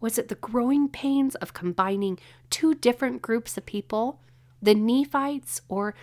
Was 0.00 0.18
it 0.18 0.28
the 0.28 0.34
growing 0.34 0.88
pains 0.88 1.34
of 1.36 1.54
combining 1.54 2.18
two 2.50 2.74
different 2.74 3.22
groups 3.22 3.56
of 3.56 3.64
people, 3.64 4.20
the 4.60 4.74
Nephites, 4.74 5.60
or 5.68 5.94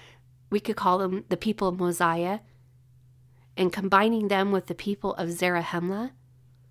we 0.49 0.59
could 0.59 0.75
call 0.75 0.97
them 0.97 1.25
the 1.29 1.37
people 1.37 1.67
of 1.67 1.79
Mosiah, 1.79 2.39
and 3.59 3.73
combining 3.73 4.29
them 4.29 4.51
with 4.51 4.67
the 4.67 4.73
people 4.73 5.13
of 5.15 5.29
Zarahemla, 5.29 6.11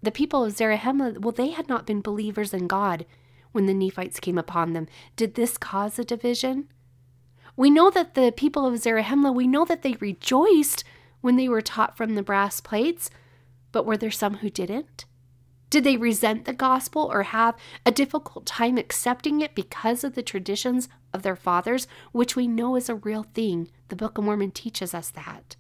the 0.03 0.11
people 0.11 0.45
of 0.45 0.55
Zarahemla, 0.55 1.21
well, 1.21 1.33
they 1.33 1.51
had 1.51 1.69
not 1.69 1.87
been 1.87 2.01
believers 2.01 2.55
in 2.55 2.67
God 2.67 3.05
when 3.53 3.67
the 3.67 3.75
Nephites 3.75 4.19
came 4.19 4.39
upon 4.39 4.73
them. 4.73 4.89
Did 5.15 5.35
this 5.35 5.59
cause 5.59 5.99
a 5.99 6.05
division? 6.05 6.69
We 7.57 7.71
know 7.71 7.91
that 7.91 8.15
the 8.15 8.33
people 8.35 8.65
of 8.65 8.75
Zarahemla, 8.81 9.35
we 9.35 9.47
know 9.47 9.67
that 9.67 9.83
they 9.83 9.95
rejoiced 10.01 10.83
when 11.21 11.37
they 11.37 11.49
were 11.49 11.61
taught 11.61 11.97
from 11.97 12.15
the 12.15 12.23
brass 12.23 12.61
plates, 12.61 13.11
but 13.71 13.85
were 13.85 13.97
there 13.99 14.11
some 14.11 14.37
who 14.37 14.49
didn't? 14.49 15.05
Did 15.69 15.85
they 15.85 15.99
resent 15.99 16.47
the 16.47 16.55
gospel 16.55 17.11
or 17.13 17.25
have 17.25 17.55
a 17.85 17.93
difficult 17.93 18.47
time 18.47 18.79
accepting 18.79 19.43
it 19.43 19.55
because 19.55 20.05
of 20.05 20.15
the 20.15 20.23
traditions 20.23 20.89
of 21.13 21.23
their 21.23 21.37
fathers, 21.37 21.87
which 22.13 22.35
we 22.35 22.49
know 22.49 22.77
is 22.77 22.89
a 22.89 22.95
real 22.95 23.25
thing? 23.35 23.71
The 23.89 23.97
Book 23.97 24.17
of 24.17 24.25
Mormon 24.25 24.53
teaches 24.53 24.95
us 24.95 25.11
that 25.11 25.57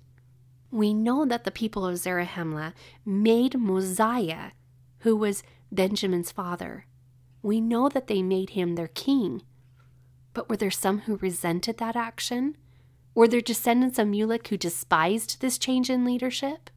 we 0.71 0.93
know 0.93 1.25
that 1.25 1.45
the 1.45 1.51
people 1.51 1.87
of 1.87 1.97
Zarahemla 1.97 2.75
made 3.05 3.59
Mosiah, 3.59 4.51
who 5.01 5.17
was 5.17 5.43
Benjamin's 5.73 6.33
father. 6.33 6.87
We 7.43 7.61
know 7.61 7.89
that 7.89 8.07
they 8.07 8.23
made 8.23 8.51
him 8.51 8.75
their 8.75 8.89
king. 8.89 9.43
But 10.35 10.49
were 10.49 10.57
there 10.57 10.71
some 10.71 11.01
who 11.01 11.17
resented 11.17 11.79
that 11.79 11.97
action? 11.97 12.57
Were 13.15 13.29
there 13.29 13.41
descendants 13.41 13.99
of 13.99 14.09
Mulek 14.09 14.49
who 14.49 14.57
despised 14.57 15.41
this 15.41 15.59
change 15.59 15.91
in 15.91 16.05
leadership? 16.05 16.71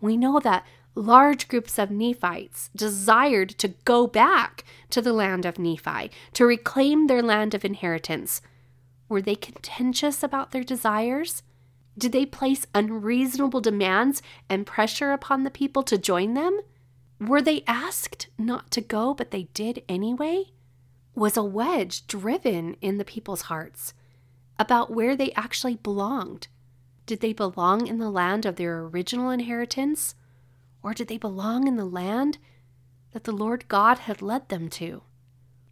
We 0.00 0.16
know 0.16 0.40
that 0.40 0.66
large 0.94 1.48
groups 1.48 1.78
of 1.78 1.90
Nephites 1.90 2.70
desired 2.76 3.50
to 3.50 3.68
go 3.84 4.06
back 4.06 4.64
to 4.90 5.00
the 5.00 5.12
land 5.12 5.46
of 5.46 5.58
Nephi, 5.58 6.10
to 6.34 6.44
reclaim 6.44 7.06
their 7.06 7.22
land 7.22 7.54
of 7.54 7.64
inheritance. 7.64 8.42
Were 9.08 9.22
they 9.22 9.34
contentious 9.34 10.22
about 10.22 10.50
their 10.50 10.64
desires? 10.64 11.42
Did 11.96 12.12
they 12.12 12.26
place 12.26 12.66
unreasonable 12.74 13.60
demands 13.60 14.20
and 14.48 14.66
pressure 14.66 15.12
upon 15.12 15.44
the 15.44 15.50
people 15.50 15.82
to 15.84 15.98
join 15.98 16.34
them? 16.34 16.60
Were 17.20 17.42
they 17.42 17.62
asked 17.66 18.28
not 18.36 18.70
to 18.72 18.80
go, 18.80 19.14
but 19.14 19.30
they 19.30 19.44
did 19.54 19.82
anyway? 19.88 20.46
Was 21.14 21.36
a 21.36 21.44
wedge 21.44 22.06
driven 22.06 22.74
in 22.80 22.98
the 22.98 23.04
people's 23.04 23.42
hearts 23.42 23.94
about 24.58 24.90
where 24.90 25.14
they 25.14 25.32
actually 25.32 25.76
belonged? 25.76 26.48
Did 27.06 27.20
they 27.20 27.32
belong 27.32 27.86
in 27.86 27.98
the 27.98 28.10
land 28.10 28.44
of 28.44 28.56
their 28.56 28.80
original 28.80 29.30
inheritance? 29.30 30.14
Or 30.82 30.94
did 30.94 31.08
they 31.08 31.18
belong 31.18 31.68
in 31.68 31.76
the 31.76 31.84
land 31.84 32.38
that 33.12 33.24
the 33.24 33.32
Lord 33.32 33.68
God 33.68 34.00
had 34.00 34.20
led 34.20 34.48
them 34.48 34.68
to? 34.70 35.02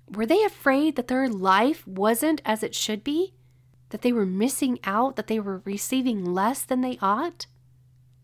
Were 0.08 0.26
they 0.26 0.44
afraid 0.44 0.96
that 0.96 1.08
their 1.08 1.28
life 1.28 1.86
wasn't 1.86 2.40
as 2.44 2.62
it 2.62 2.74
should 2.74 3.02
be? 3.02 3.34
That 3.92 4.00
they 4.00 4.12
were 4.12 4.24
missing 4.24 4.78
out, 4.84 5.16
that 5.16 5.26
they 5.26 5.38
were 5.38 5.60
receiving 5.66 6.24
less 6.24 6.62
than 6.62 6.80
they 6.80 6.98
ought? 7.02 7.44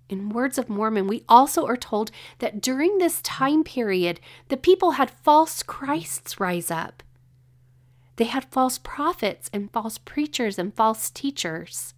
In 0.08 0.30
Words 0.30 0.56
of 0.56 0.70
Mormon, 0.70 1.06
we 1.06 1.24
also 1.28 1.66
are 1.66 1.76
told 1.76 2.10
that 2.38 2.62
during 2.62 2.96
this 2.96 3.20
time 3.20 3.64
period, 3.64 4.18
the 4.48 4.56
people 4.56 4.92
had 4.92 5.10
false 5.10 5.62
Christs 5.62 6.40
rise 6.40 6.70
up. 6.70 7.02
They 8.16 8.24
had 8.24 8.46
false 8.46 8.78
prophets 8.78 9.50
and 9.52 9.70
false 9.70 9.98
preachers 9.98 10.58
and 10.58 10.74
false 10.74 11.10
teachers. 11.10 11.92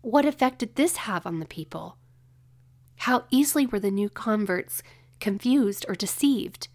What 0.00 0.24
effect 0.24 0.60
did 0.60 0.76
this 0.76 0.98
have 0.98 1.26
on 1.26 1.40
the 1.40 1.46
people? 1.46 1.96
How 2.98 3.24
easily 3.32 3.66
were 3.66 3.80
the 3.80 3.90
new 3.90 4.08
converts 4.08 4.80
confused 5.18 5.84
or 5.88 5.96
deceived? 5.96 6.68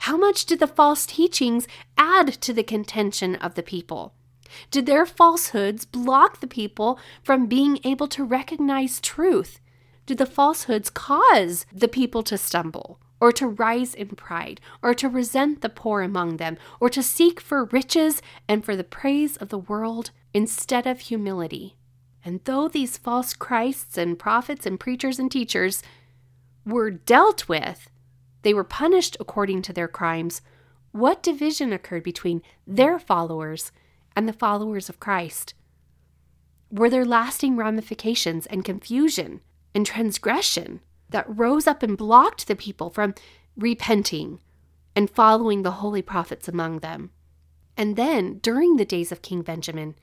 How 0.00 0.18
much 0.18 0.44
did 0.44 0.60
the 0.60 0.66
false 0.66 1.06
teachings 1.06 1.66
add 1.96 2.34
to 2.42 2.52
the 2.52 2.62
contention 2.62 3.34
of 3.36 3.54
the 3.54 3.62
people? 3.62 4.12
Did 4.70 4.86
their 4.86 5.06
falsehoods 5.06 5.84
block 5.84 6.40
the 6.40 6.46
people 6.46 6.98
from 7.22 7.46
being 7.46 7.78
able 7.84 8.08
to 8.08 8.24
recognize 8.24 9.00
truth? 9.00 9.60
Did 10.06 10.18
the 10.18 10.26
falsehoods 10.26 10.90
cause 10.90 11.66
the 11.72 11.88
people 11.88 12.22
to 12.24 12.36
stumble, 12.36 13.00
or 13.20 13.32
to 13.32 13.48
rise 13.48 13.94
in 13.94 14.08
pride, 14.08 14.60
or 14.82 14.92
to 14.94 15.08
resent 15.08 15.62
the 15.62 15.68
poor 15.68 16.02
among 16.02 16.36
them, 16.36 16.58
or 16.78 16.90
to 16.90 17.02
seek 17.02 17.40
for 17.40 17.64
riches 17.64 18.20
and 18.46 18.64
for 18.64 18.76
the 18.76 18.84
praise 18.84 19.36
of 19.38 19.48
the 19.48 19.58
world 19.58 20.10
instead 20.34 20.86
of 20.86 21.00
humility? 21.00 21.76
And 22.24 22.40
though 22.44 22.68
these 22.68 22.98
false 22.98 23.34
Christs 23.34 23.96
and 23.96 24.18
prophets 24.18 24.66
and 24.66 24.80
preachers 24.80 25.18
and 25.18 25.30
teachers 25.30 25.82
were 26.66 26.90
dealt 26.90 27.48
with, 27.48 27.90
they 28.42 28.54
were 28.54 28.64
punished 28.64 29.16
according 29.20 29.62
to 29.62 29.72
their 29.72 29.88
crimes, 29.88 30.42
what 30.92 31.22
division 31.22 31.72
occurred 31.72 32.02
between 32.02 32.42
their 32.66 32.98
followers 32.98 33.72
and 34.16 34.28
the 34.28 34.32
followers 34.32 34.88
of 34.88 35.00
Christ? 35.00 35.54
Were 36.70 36.90
there 36.90 37.04
lasting 37.04 37.56
ramifications 37.56 38.46
and 38.46 38.64
confusion 38.64 39.40
and 39.74 39.86
transgression 39.86 40.80
that 41.10 41.26
rose 41.28 41.66
up 41.66 41.82
and 41.82 41.96
blocked 41.96 42.48
the 42.48 42.56
people 42.56 42.90
from 42.90 43.14
repenting 43.56 44.40
and 44.96 45.10
following 45.10 45.62
the 45.62 45.72
holy 45.72 46.02
prophets 46.02 46.48
among 46.48 46.80
them? 46.80 47.10
And 47.76 47.96
then, 47.96 48.38
during 48.38 48.76
the 48.76 48.84
days 48.84 49.10
of 49.12 49.22
King 49.22 49.42
Benjamin, 49.42 49.94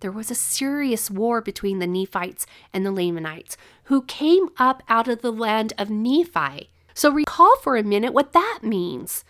there 0.00 0.12
was 0.12 0.30
a 0.30 0.34
serious 0.34 1.10
war 1.10 1.40
between 1.40 1.78
the 1.78 1.86
Nephites 1.86 2.46
and 2.72 2.84
the 2.84 2.92
Lamanites, 2.92 3.56
who 3.84 4.02
came 4.02 4.48
up 4.58 4.82
out 4.88 5.08
of 5.08 5.22
the 5.22 5.32
land 5.32 5.72
of 5.78 5.88
Nephi. 5.90 6.70
So, 6.94 7.10
recall 7.10 7.56
for 7.62 7.76
a 7.76 7.82
minute 7.82 8.12
what 8.12 8.32
that 8.32 8.60
means. 8.62 9.24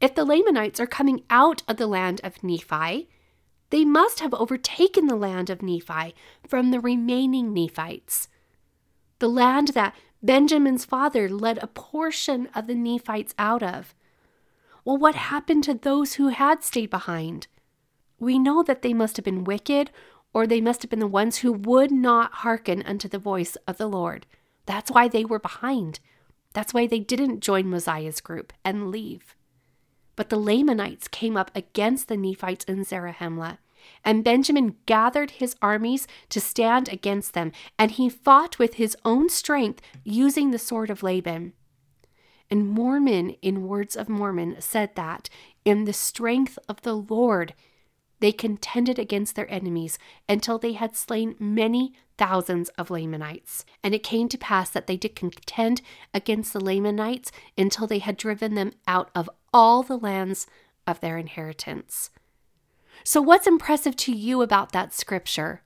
If 0.00 0.14
the 0.14 0.24
Lamanites 0.24 0.80
are 0.80 0.86
coming 0.86 1.22
out 1.30 1.62
of 1.68 1.76
the 1.76 1.86
land 1.86 2.20
of 2.24 2.42
Nephi, 2.42 3.08
they 3.74 3.84
must 3.84 4.20
have 4.20 4.32
overtaken 4.34 5.08
the 5.08 5.16
land 5.16 5.50
of 5.50 5.60
Nephi 5.60 6.14
from 6.46 6.70
the 6.70 6.78
remaining 6.78 7.52
Nephites. 7.52 8.28
The 9.18 9.26
land 9.26 9.70
that 9.74 9.96
Benjamin's 10.22 10.84
father 10.84 11.28
led 11.28 11.58
a 11.58 11.66
portion 11.66 12.48
of 12.54 12.68
the 12.68 12.76
Nephites 12.76 13.34
out 13.36 13.64
of. 13.64 13.92
Well, 14.84 14.96
what 14.96 15.16
happened 15.16 15.64
to 15.64 15.74
those 15.74 16.14
who 16.14 16.28
had 16.28 16.62
stayed 16.62 16.88
behind? 16.88 17.48
We 18.20 18.38
know 18.38 18.62
that 18.62 18.82
they 18.82 18.94
must 18.94 19.16
have 19.16 19.24
been 19.24 19.42
wicked, 19.42 19.90
or 20.32 20.46
they 20.46 20.60
must 20.60 20.82
have 20.82 20.90
been 20.90 21.00
the 21.00 21.08
ones 21.08 21.38
who 21.38 21.52
would 21.52 21.90
not 21.90 22.32
hearken 22.32 22.80
unto 22.84 23.08
the 23.08 23.18
voice 23.18 23.56
of 23.66 23.76
the 23.76 23.88
Lord. 23.88 24.24
That's 24.66 24.92
why 24.92 25.08
they 25.08 25.24
were 25.24 25.40
behind. 25.40 25.98
That's 26.52 26.72
why 26.72 26.86
they 26.86 27.00
didn't 27.00 27.40
join 27.40 27.68
Mosiah's 27.68 28.20
group 28.20 28.52
and 28.64 28.92
leave. 28.92 29.34
But 30.14 30.28
the 30.28 30.38
Lamanites 30.38 31.08
came 31.08 31.36
up 31.36 31.50
against 31.56 32.06
the 32.06 32.16
Nephites 32.16 32.64
in 32.66 32.84
Zarahemla, 32.84 33.58
and 34.04 34.24
Benjamin 34.24 34.76
gathered 34.86 35.32
his 35.32 35.56
armies 35.60 36.06
to 36.28 36.40
stand 36.40 36.88
against 36.88 37.34
them, 37.34 37.52
and 37.78 37.92
he 37.92 38.08
fought 38.08 38.58
with 38.58 38.74
his 38.74 38.96
own 39.04 39.28
strength 39.28 39.80
using 40.04 40.50
the 40.50 40.58
sword 40.58 40.90
of 40.90 41.02
Laban. 41.02 41.52
And 42.50 42.68
Mormon, 42.68 43.30
in 43.42 43.66
Words 43.66 43.96
of 43.96 44.08
Mormon, 44.08 44.60
said 44.60 44.94
that 44.96 45.28
in 45.64 45.84
the 45.84 45.92
strength 45.92 46.58
of 46.68 46.82
the 46.82 46.94
Lord, 46.94 47.54
they 48.20 48.32
contended 48.32 48.98
against 48.98 49.34
their 49.34 49.50
enemies 49.50 49.98
until 50.28 50.58
they 50.58 50.72
had 50.72 50.96
slain 50.96 51.34
many 51.38 51.92
thousands 52.16 52.68
of 52.70 52.90
Lamanites. 52.90 53.64
And 53.82 53.94
it 53.94 54.02
came 54.02 54.28
to 54.28 54.38
pass 54.38 54.70
that 54.70 54.86
they 54.86 54.96
did 54.96 55.16
contend 55.16 55.82
against 56.12 56.52
the 56.52 56.64
Lamanites 56.64 57.32
until 57.58 57.86
they 57.86 57.98
had 57.98 58.16
driven 58.16 58.54
them 58.54 58.72
out 58.86 59.10
of 59.14 59.28
all 59.52 59.82
the 59.82 59.98
lands 59.98 60.46
of 60.86 61.00
their 61.00 61.18
inheritance. 61.18 62.10
So, 63.04 63.20
what's 63.20 63.46
impressive 63.46 63.96
to 63.96 64.12
you 64.12 64.40
about 64.40 64.72
that 64.72 64.94
scripture? 64.94 65.62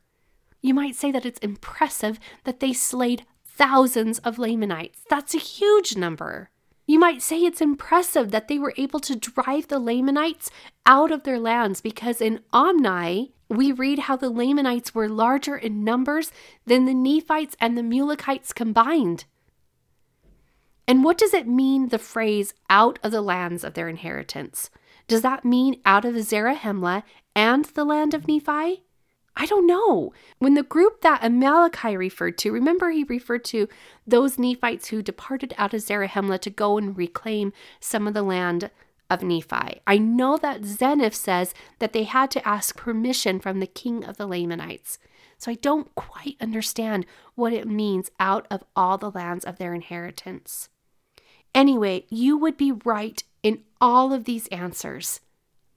You 0.61 0.75
might 0.75 0.97
say 0.97 1.13
that 1.13 1.25
it's 1.25 1.39
impressive 1.39 2.19
that 2.43 2.59
they 2.59 2.73
slayed 2.73 3.25
thousands 3.47 4.19
of 4.21 4.41
Lamanites. 4.41 5.05
That's 5.09 5.35
a 5.35 5.39
huge 5.39 5.97
number. 5.97 6.51
You 6.85 6.99
might 6.99 7.23
say 7.23 7.39
it's 7.39 7.61
impressive 7.61 8.33
that 8.33 8.49
they 8.49 8.59
were 8.59 8.75
able 8.77 8.99
to 9.01 9.15
drive 9.15 9.69
the 9.69 9.79
Lamanites 9.79 10.51
out 10.85 11.13
of 11.13 11.23
their 11.23 11.39
lands 11.39 11.81
because 11.81 12.21
in 12.21 12.41
Omni, 12.53 13.35
we 13.49 13.73
read 13.73 14.01
how 14.01 14.17
the 14.17 14.31
Lamanites 14.31 14.95
were 14.95 15.09
larger 15.09 15.57
in 15.57 15.85
numbers 15.85 16.33
than 16.67 16.87
the 16.87 16.95
Nephites 16.95 17.57
and 17.61 17.79
the 17.79 17.83
Mulekites 17.83 18.53
combined. 18.53 19.27
And 20.89 21.05
what 21.05 21.19
does 21.19 21.35
it 21.35 21.47
mean, 21.47 21.89
the 21.89 21.99
phrase 21.99 22.55
out 22.71 22.99
of 23.03 23.13
the 23.13 23.21
lands 23.21 23.63
of 23.63 23.75
their 23.75 23.89
inheritance? 23.89 24.71
Does 25.07 25.23
that 25.23 25.45
mean 25.45 25.81
out 25.85 26.05
of 26.05 26.15
Zarahemla 26.15 27.03
and 27.39 27.67
the 27.67 27.85
land 27.85 28.15
of 28.15 28.27
Nephi? 28.27 28.83
I 29.37 29.47
don't 29.47 29.69
know. 29.69 30.13
When 30.41 30.55
the 30.55 30.65
group 30.65 31.03
that 31.03 31.23
Amaleki 31.23 31.97
referred 31.97 32.37
to, 32.39 32.51
remember 32.51 32.91
he 32.91 33.05
referred 33.05 33.45
to 33.45 33.69
those 34.05 34.41
Nephites 34.41 34.89
who 34.89 35.03
departed 35.03 35.55
out 35.57 35.73
of 35.73 35.81
Zarahemla 35.81 36.41
to 36.41 36.51
go 36.51 36.79
and 36.79 36.99
reclaim 36.99 37.53
some 37.79 38.09
of 38.09 38.15
the 38.15 38.25
land 38.25 38.73
of 39.09 39.23
Nephi. 39.23 39.81
I 39.87 39.99
know 39.99 40.37
that 40.39 40.63
Zeniff 40.63 41.15
says 41.15 41.55
that 41.79 41.93
they 41.93 42.03
had 42.03 42.33
to 42.33 42.47
ask 42.47 42.77
permission 42.77 43.39
from 43.39 43.61
the 43.61 43.69
king 43.69 44.05
of 44.05 44.17
the 44.17 44.27
Lamanites. 44.27 44.99
So 45.39 45.53
I 45.53 45.55
don't 45.55 45.95
quite 45.95 46.37
understand 46.41 47.07
what 47.37 47.53
it 47.53 47.69
means 47.69 48.11
out 48.19 48.49
of 48.51 48.65
all 48.75 48.99
the 48.99 49.13
lands 49.13 49.45
of 49.45 49.59
their 49.59 49.75
inheritance. 49.75 50.71
Anyway, 51.55 52.05
you 52.09 52.37
would 52.37 52.57
be 52.57 52.73
right 52.73 53.23
in 53.45 53.63
all 53.81 54.13
of 54.13 54.25
these 54.25 54.49
answers. 54.49 55.21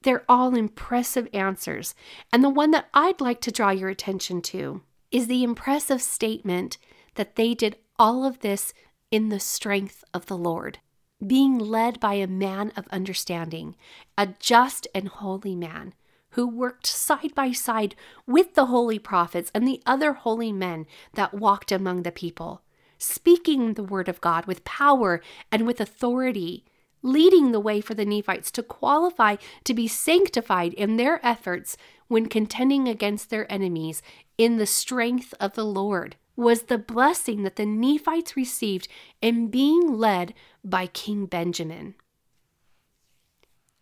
They're 0.03 0.25
all 0.27 0.55
impressive 0.55 1.27
answers. 1.33 1.93
And 2.33 2.43
the 2.43 2.49
one 2.49 2.71
that 2.71 2.87
I'd 2.93 3.21
like 3.21 3.41
to 3.41 3.51
draw 3.51 3.69
your 3.69 3.89
attention 3.89 4.41
to 4.43 4.81
is 5.11 5.27
the 5.27 5.43
impressive 5.43 6.01
statement 6.01 6.77
that 7.15 7.35
they 7.35 7.53
did 7.53 7.77
all 7.99 8.25
of 8.25 8.39
this 8.39 8.73
in 9.11 9.29
the 9.29 9.39
strength 9.39 10.03
of 10.13 10.25
the 10.25 10.37
Lord, 10.37 10.79
being 11.25 11.59
led 11.59 11.99
by 11.99 12.13
a 12.15 12.27
man 12.27 12.71
of 12.75 12.87
understanding, 12.87 13.75
a 14.17 14.29
just 14.39 14.87
and 14.95 15.07
holy 15.07 15.55
man 15.55 15.93
who 16.31 16.47
worked 16.47 16.87
side 16.87 17.35
by 17.35 17.51
side 17.51 17.93
with 18.25 18.53
the 18.55 18.67
holy 18.67 18.97
prophets 18.97 19.51
and 19.53 19.67
the 19.67 19.81
other 19.85 20.13
holy 20.13 20.51
men 20.51 20.85
that 21.13 21.33
walked 21.33 21.71
among 21.71 22.03
the 22.03 22.11
people, 22.11 22.61
speaking 22.97 23.73
the 23.73 23.83
word 23.83 24.07
of 24.07 24.21
God 24.21 24.45
with 24.45 24.63
power 24.63 25.21
and 25.51 25.67
with 25.67 25.81
authority 25.81 26.63
leading 27.01 27.51
the 27.51 27.59
way 27.59 27.81
for 27.81 27.93
the 27.93 28.05
Nephites 28.05 28.51
to 28.51 28.63
qualify 28.63 29.37
to 29.63 29.73
be 29.73 29.87
sanctified 29.87 30.73
in 30.73 30.97
their 30.97 31.25
efforts 31.25 31.77
when 32.07 32.27
contending 32.27 32.87
against 32.87 33.29
their 33.29 33.51
enemies 33.51 34.01
in 34.37 34.57
the 34.57 34.65
strength 34.65 35.33
of 35.39 35.53
the 35.53 35.65
Lord 35.65 36.15
was 36.35 36.63
the 36.63 36.77
blessing 36.77 37.43
that 37.43 37.55
the 37.55 37.65
Nephites 37.65 38.35
received 38.35 38.87
in 39.21 39.47
being 39.49 39.97
led 39.97 40.33
by 40.63 40.87
King 40.87 41.25
Benjamin. 41.25 41.95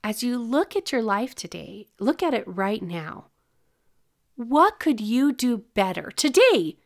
As 0.03 0.23
you 0.23 0.37
look 0.37 0.75
at 0.75 0.91
your 0.91 1.01
life 1.01 1.35
today, 1.35 1.87
look 1.99 2.23
at 2.23 2.33
it 2.33 2.47
right 2.47 2.81
now. 2.81 3.25
What 4.35 4.79
could 4.79 5.01
you 5.01 5.33
do 5.33 5.65
better 5.73 6.11
today? 6.11 6.77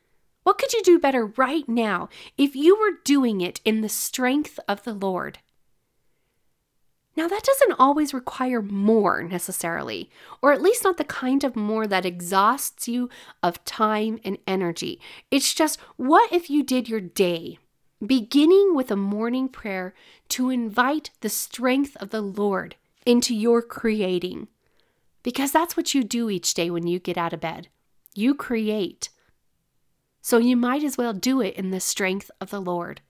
What 0.43 0.57
could 0.57 0.73
you 0.73 0.81
do 0.83 0.99
better 0.99 1.27
right 1.27 1.67
now 1.69 2.09
if 2.37 2.55
you 2.55 2.75
were 2.77 2.99
doing 3.03 3.41
it 3.41 3.61
in 3.63 3.81
the 3.81 3.89
strength 3.89 4.59
of 4.67 4.83
the 4.83 4.93
Lord? 4.93 5.39
Now, 7.15 7.27
that 7.27 7.43
doesn't 7.43 7.79
always 7.79 8.13
require 8.13 8.61
more 8.61 9.21
necessarily, 9.21 10.09
or 10.41 10.51
at 10.51 10.63
least 10.63 10.83
not 10.83 10.97
the 10.97 11.03
kind 11.03 11.43
of 11.43 11.55
more 11.55 11.85
that 11.85 12.05
exhausts 12.05 12.87
you 12.87 13.09
of 13.43 13.63
time 13.65 14.19
and 14.25 14.39
energy. 14.47 14.99
It's 15.29 15.53
just 15.53 15.79
what 15.95 16.33
if 16.33 16.49
you 16.49 16.63
did 16.63 16.89
your 16.89 17.01
day, 17.01 17.59
beginning 18.03 18.75
with 18.75 18.89
a 18.89 18.95
morning 18.95 19.47
prayer 19.47 19.93
to 20.29 20.49
invite 20.49 21.11
the 21.21 21.29
strength 21.29 21.95
of 21.97 22.09
the 22.09 22.21
Lord 22.21 22.75
into 23.05 23.35
your 23.35 23.61
creating? 23.61 24.47
Because 25.21 25.51
that's 25.51 25.77
what 25.77 25.93
you 25.93 26.03
do 26.03 26.31
each 26.31 26.53
day 26.55 26.71
when 26.71 26.87
you 26.87 26.99
get 26.99 27.17
out 27.17 27.33
of 27.33 27.39
bed. 27.39 27.67
You 28.15 28.33
create. 28.33 29.09
So 30.21 30.37
you 30.37 30.57
might 30.57 30.83
as 30.83 30.97
well 30.97 31.13
do 31.13 31.41
it 31.41 31.55
in 31.55 31.69
the 31.69 31.79
strength 31.79 32.31
of 32.41 32.49
the 32.49 32.61
Lord. 32.61 33.01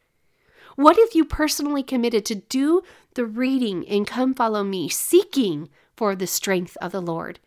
What 0.76 0.98
if 0.98 1.14
you 1.14 1.24
personally 1.24 1.84
committed 1.84 2.26
to 2.26 2.36
do 2.36 2.82
the 3.14 3.26
reading 3.26 3.88
and 3.88 4.08
come 4.08 4.34
follow 4.34 4.64
me, 4.64 4.90
seeking 4.90 5.70
for 5.96 6.16
the 6.16 6.28
strength 6.28 6.78
of 6.82 6.92
the 6.92 7.02
Lord? 7.02 7.40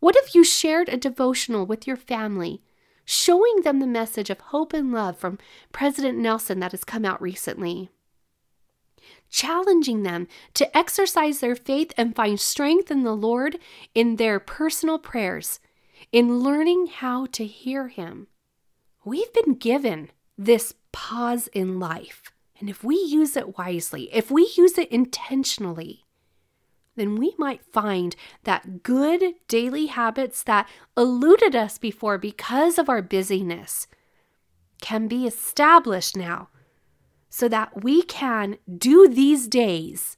What 0.00 0.16
if 0.16 0.34
you 0.34 0.42
shared 0.42 0.88
a 0.88 0.96
devotional 0.96 1.64
with 1.64 1.86
your 1.86 1.96
family, 1.96 2.62
showing 3.04 3.62
them 3.62 3.78
the 3.78 3.86
message 3.86 4.30
of 4.30 4.40
hope 4.40 4.72
and 4.72 4.92
love 4.92 5.16
from 5.16 5.38
President 5.72 6.18
Nelson 6.18 6.58
that 6.60 6.72
has 6.72 6.84
come 6.84 7.04
out 7.04 7.22
recently? 7.22 7.90
Challenging 9.30 10.02
them 10.02 10.26
to 10.54 10.76
exercise 10.76 11.40
their 11.40 11.56
faith 11.56 11.92
and 11.96 12.16
find 12.16 12.38
strength 12.38 12.90
in 12.90 13.04
the 13.04 13.16
Lord 13.16 13.58
in 13.94 14.16
their 14.16 14.40
personal 14.40 14.98
prayers, 14.98 15.60
in 16.12 16.40
learning 16.40 16.88
how 16.88 17.26
to 17.26 17.46
hear 17.46 17.88
Him. 17.88 18.26
We've 19.04 19.32
been 19.32 19.54
given 19.54 20.10
this 20.36 20.74
pause 20.92 21.46
in 21.48 21.78
life. 21.78 22.32
And 22.58 22.70
if 22.70 22.82
we 22.82 22.96
use 22.96 23.36
it 23.36 23.58
wisely, 23.58 24.08
if 24.12 24.30
we 24.30 24.52
use 24.56 24.78
it 24.78 24.90
intentionally, 24.90 26.06
then 26.96 27.16
we 27.16 27.34
might 27.38 27.62
find 27.72 28.16
that 28.44 28.82
good 28.82 29.34
daily 29.48 29.86
habits 29.86 30.42
that 30.44 30.68
eluded 30.96 31.54
us 31.54 31.76
before 31.76 32.16
because 32.16 32.78
of 32.78 32.88
our 32.88 33.02
busyness 33.02 33.86
can 34.80 35.06
be 35.06 35.26
established 35.26 36.16
now 36.16 36.48
so 37.28 37.48
that 37.48 37.84
we 37.84 38.02
can 38.02 38.56
do 38.78 39.08
these 39.08 39.46
days 39.46 40.16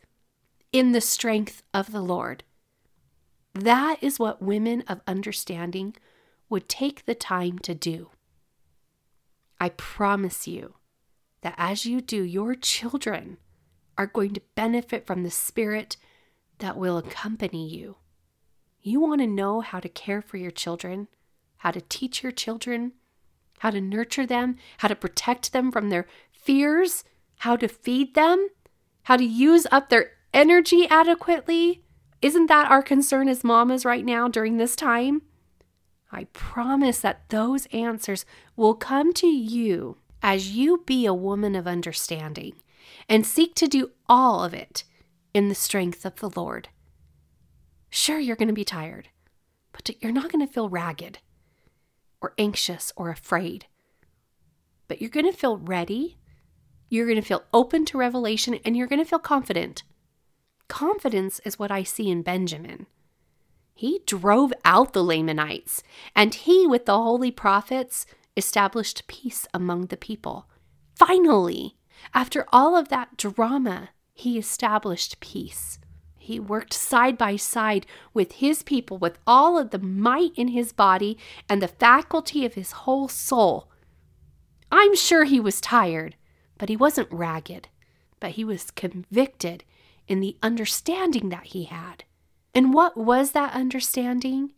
in 0.72 0.92
the 0.92 1.00
strength 1.00 1.62
of 1.74 1.90
the 1.90 2.00
Lord. 2.00 2.44
That 3.54 3.98
is 4.00 4.20
what 4.20 4.40
women 4.40 4.84
of 4.86 5.00
understanding 5.06 5.96
would 6.48 6.68
take 6.68 7.04
the 7.04 7.14
time 7.14 7.58
to 7.60 7.74
do. 7.74 8.10
I 9.60 9.70
promise 9.70 10.46
you 10.46 10.74
that 11.42 11.54
as 11.56 11.86
you 11.86 12.00
do, 12.00 12.22
your 12.22 12.54
children 12.54 13.38
are 13.96 14.06
going 14.06 14.34
to 14.34 14.42
benefit 14.54 15.06
from 15.06 15.22
the 15.22 15.30
spirit 15.30 15.96
that 16.58 16.76
will 16.76 16.98
accompany 16.98 17.68
you. 17.68 17.96
You 18.80 19.00
want 19.00 19.20
to 19.20 19.26
know 19.26 19.60
how 19.60 19.80
to 19.80 19.88
care 19.88 20.22
for 20.22 20.36
your 20.36 20.50
children, 20.50 21.08
how 21.58 21.72
to 21.72 21.80
teach 21.80 22.22
your 22.22 22.32
children, 22.32 22.92
how 23.58 23.70
to 23.70 23.80
nurture 23.80 24.26
them, 24.26 24.56
how 24.78 24.88
to 24.88 24.94
protect 24.94 25.52
them 25.52 25.72
from 25.72 25.90
their 25.90 26.06
fears, 26.32 27.04
how 27.38 27.56
to 27.56 27.68
feed 27.68 28.14
them, 28.14 28.48
how 29.02 29.16
to 29.16 29.24
use 29.24 29.66
up 29.70 29.88
their 29.88 30.12
energy 30.32 30.86
adequately. 30.88 31.84
Isn't 32.22 32.46
that 32.46 32.70
our 32.70 32.82
concern 32.82 33.28
as 33.28 33.44
mamas 33.44 33.84
right 33.84 34.04
now 34.04 34.28
during 34.28 34.56
this 34.56 34.76
time? 34.76 35.22
I 36.10 36.24
promise 36.32 37.00
that 37.00 37.28
those 37.28 37.66
answers 37.66 38.24
will 38.56 38.74
come 38.74 39.12
to 39.14 39.26
you 39.26 39.98
as 40.22 40.50
you 40.50 40.82
be 40.86 41.06
a 41.06 41.14
woman 41.14 41.54
of 41.54 41.66
understanding 41.66 42.54
and 43.08 43.26
seek 43.26 43.54
to 43.54 43.66
do 43.66 43.90
all 44.08 44.44
of 44.44 44.54
it 44.54 44.84
in 45.34 45.48
the 45.48 45.54
strength 45.54 46.04
of 46.04 46.16
the 46.16 46.30
Lord. 46.34 46.68
Sure, 47.90 48.18
you're 48.18 48.36
going 48.36 48.48
to 48.48 48.54
be 48.54 48.64
tired, 48.64 49.08
but 49.72 49.90
you're 50.00 50.12
not 50.12 50.30
going 50.30 50.46
to 50.46 50.52
feel 50.52 50.68
ragged 50.68 51.18
or 52.20 52.34
anxious 52.38 52.92
or 52.96 53.10
afraid. 53.10 53.66
But 54.88 55.00
you're 55.00 55.10
going 55.10 55.30
to 55.30 55.36
feel 55.36 55.56
ready, 55.56 56.18
you're 56.88 57.06
going 57.06 57.20
to 57.20 57.26
feel 57.26 57.44
open 57.52 57.84
to 57.86 57.98
revelation, 57.98 58.58
and 58.64 58.76
you're 58.76 58.86
going 58.86 59.02
to 59.02 59.08
feel 59.08 59.18
confident. 59.18 59.82
Confidence 60.68 61.40
is 61.44 61.58
what 61.58 61.70
I 61.70 61.82
see 61.82 62.10
in 62.10 62.22
Benjamin. 62.22 62.86
He 63.74 64.00
drove 64.06 64.52
out 64.64 64.92
the 64.92 65.04
Lamanites, 65.04 65.82
and 66.16 66.34
he, 66.34 66.66
with 66.66 66.84
the 66.84 66.96
holy 66.96 67.30
prophets, 67.30 68.06
established 68.38 69.06
peace 69.08 69.46
among 69.52 69.86
the 69.86 69.96
people. 69.96 70.48
Finally, 70.94 71.76
after 72.14 72.46
all 72.52 72.76
of 72.76 72.88
that 72.88 73.16
drama, 73.16 73.90
he 74.14 74.38
established 74.38 75.20
peace. 75.20 75.78
He 76.16 76.38
worked 76.38 76.74
side 76.74 77.16
by 77.18 77.36
side 77.36 77.86
with 78.12 78.32
his 78.32 78.62
people 78.62 78.98
with 78.98 79.18
all 79.26 79.58
of 79.58 79.70
the 79.70 79.78
might 79.78 80.32
in 80.36 80.48
his 80.48 80.72
body 80.72 81.18
and 81.48 81.60
the 81.60 81.68
faculty 81.68 82.44
of 82.44 82.54
his 82.54 82.72
whole 82.72 83.08
soul. 83.08 83.68
I'm 84.70 84.94
sure 84.94 85.24
he 85.24 85.40
was 85.40 85.60
tired, 85.60 86.16
but 86.58 86.68
he 86.68 86.76
wasn't 86.76 87.10
ragged, 87.10 87.68
but 88.20 88.32
he 88.32 88.44
was 88.44 88.70
convicted 88.70 89.64
in 90.06 90.20
the 90.20 90.36
understanding 90.42 91.30
that 91.30 91.46
he 91.46 91.64
had. 91.64 92.04
And 92.54 92.74
what 92.74 92.96
was 92.96 93.32
that 93.32 93.54
understanding? 93.54 94.52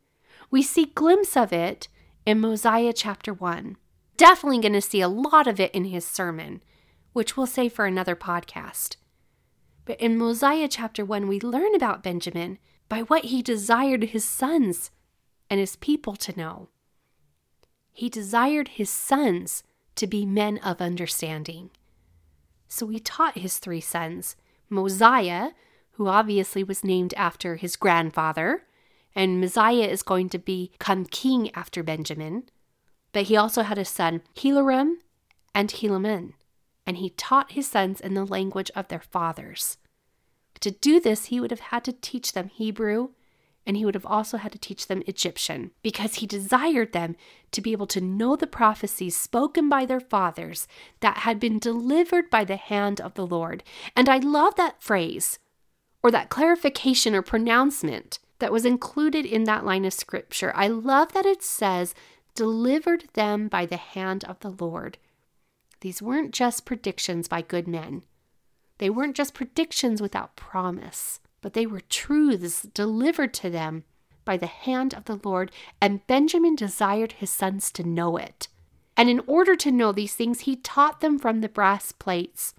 We 0.50 0.62
see 0.62 0.86
glimpse 0.86 1.36
of 1.36 1.52
it 1.52 1.88
in 2.26 2.40
Mosiah 2.40 2.92
chapter 2.92 3.32
1. 3.32 3.76
Definitely 4.16 4.60
going 4.60 4.72
to 4.74 4.80
see 4.80 5.00
a 5.00 5.08
lot 5.08 5.46
of 5.46 5.58
it 5.58 5.74
in 5.74 5.86
his 5.86 6.06
sermon, 6.06 6.62
which 7.12 7.36
we'll 7.36 7.46
save 7.46 7.72
for 7.72 7.86
another 7.86 8.14
podcast. 8.14 8.96
But 9.84 10.00
in 10.00 10.18
Mosiah 10.18 10.68
chapter 10.68 11.04
1, 11.04 11.26
we 11.26 11.40
learn 11.40 11.74
about 11.74 12.02
Benjamin 12.02 12.58
by 12.88 13.00
what 13.00 13.26
he 13.26 13.42
desired 13.42 14.04
his 14.04 14.24
sons 14.24 14.90
and 15.48 15.58
his 15.58 15.76
people 15.76 16.16
to 16.16 16.36
know. 16.36 16.68
He 17.92 18.08
desired 18.08 18.68
his 18.68 18.90
sons 18.90 19.62
to 19.96 20.06
be 20.06 20.24
men 20.24 20.58
of 20.58 20.80
understanding. 20.80 21.70
So 22.68 22.88
he 22.88 23.00
taught 23.00 23.38
his 23.38 23.58
three 23.58 23.80
sons 23.80 24.36
Mosiah, 24.68 25.50
who 25.92 26.06
obviously 26.06 26.62
was 26.62 26.84
named 26.84 27.12
after 27.14 27.56
his 27.56 27.74
grandfather, 27.74 28.64
and 29.14 29.40
Mosiah 29.40 29.86
is 29.86 30.02
going 30.02 30.28
to 30.30 30.38
become 30.38 31.04
king 31.04 31.50
after 31.54 31.82
Benjamin. 31.82 32.44
But 33.12 33.24
he 33.24 33.36
also 33.36 33.62
had 33.62 33.78
a 33.78 33.84
son, 33.84 34.22
Helorum 34.36 34.94
and 35.54 35.70
Helaman, 35.70 36.34
and 36.86 36.96
he 36.98 37.10
taught 37.10 37.52
his 37.52 37.68
sons 37.68 38.00
in 38.00 38.14
the 38.14 38.24
language 38.24 38.70
of 38.76 38.88
their 38.88 39.00
fathers. 39.00 39.78
To 40.60 40.70
do 40.70 41.00
this, 41.00 41.26
he 41.26 41.40
would 41.40 41.50
have 41.50 41.60
had 41.60 41.84
to 41.84 41.92
teach 41.92 42.32
them 42.32 42.48
Hebrew, 42.48 43.10
and 43.66 43.76
he 43.76 43.84
would 43.84 43.94
have 43.94 44.06
also 44.06 44.36
had 44.36 44.52
to 44.52 44.58
teach 44.58 44.86
them 44.86 45.02
Egyptian, 45.06 45.70
because 45.82 46.16
he 46.16 46.26
desired 46.26 46.92
them 46.92 47.16
to 47.52 47.60
be 47.60 47.72
able 47.72 47.86
to 47.88 48.00
know 48.00 48.36
the 48.36 48.46
prophecies 48.46 49.16
spoken 49.16 49.68
by 49.68 49.84
their 49.84 50.00
fathers 50.00 50.68
that 51.00 51.18
had 51.18 51.40
been 51.40 51.58
delivered 51.58 52.30
by 52.30 52.44
the 52.44 52.56
hand 52.56 53.00
of 53.00 53.14
the 53.14 53.26
Lord. 53.26 53.62
And 53.96 54.08
I 54.08 54.18
love 54.18 54.54
that 54.56 54.82
phrase 54.82 55.38
or 56.02 56.10
that 56.10 56.30
clarification 56.30 57.14
or 57.14 57.22
pronouncement 57.22 58.18
that 58.40 58.52
was 58.52 58.66
included 58.66 59.24
in 59.24 59.44
that 59.44 59.64
line 59.64 59.84
of 59.84 59.92
scripture. 59.92 60.52
I 60.54 60.66
love 60.66 61.12
that 61.12 61.26
it 61.26 61.42
says, 61.42 61.94
delivered 62.34 63.04
them 63.14 63.48
by 63.48 63.66
the 63.66 63.76
hand 63.76 64.24
of 64.24 64.40
the 64.40 64.50
Lord. 64.50 64.98
These 65.80 66.02
weren't 66.02 66.32
just 66.32 66.66
predictions 66.66 67.28
by 67.28 67.42
good 67.42 67.66
men. 67.66 68.02
They 68.78 68.90
weren't 68.90 69.16
just 69.16 69.34
predictions 69.34 70.02
without 70.02 70.36
promise, 70.36 71.20
but 71.40 71.54
they 71.54 71.66
were 71.66 71.80
truths 71.80 72.62
delivered 72.62 73.32
to 73.34 73.50
them 73.50 73.84
by 74.24 74.36
the 74.36 74.46
hand 74.46 74.94
of 74.94 75.04
the 75.04 75.20
Lord, 75.22 75.50
and 75.80 76.06
Benjamin 76.06 76.54
desired 76.54 77.12
his 77.12 77.30
sons 77.30 77.70
to 77.72 77.82
know 77.82 78.16
it. 78.16 78.48
And 78.96 79.08
in 79.08 79.20
order 79.26 79.56
to 79.56 79.70
know 79.70 79.92
these 79.92 80.14
things, 80.14 80.40
he 80.40 80.56
taught 80.56 81.00
them 81.00 81.18
from 81.18 81.40
the 81.40 81.48
brass 81.48 81.92
plates. 81.92 82.54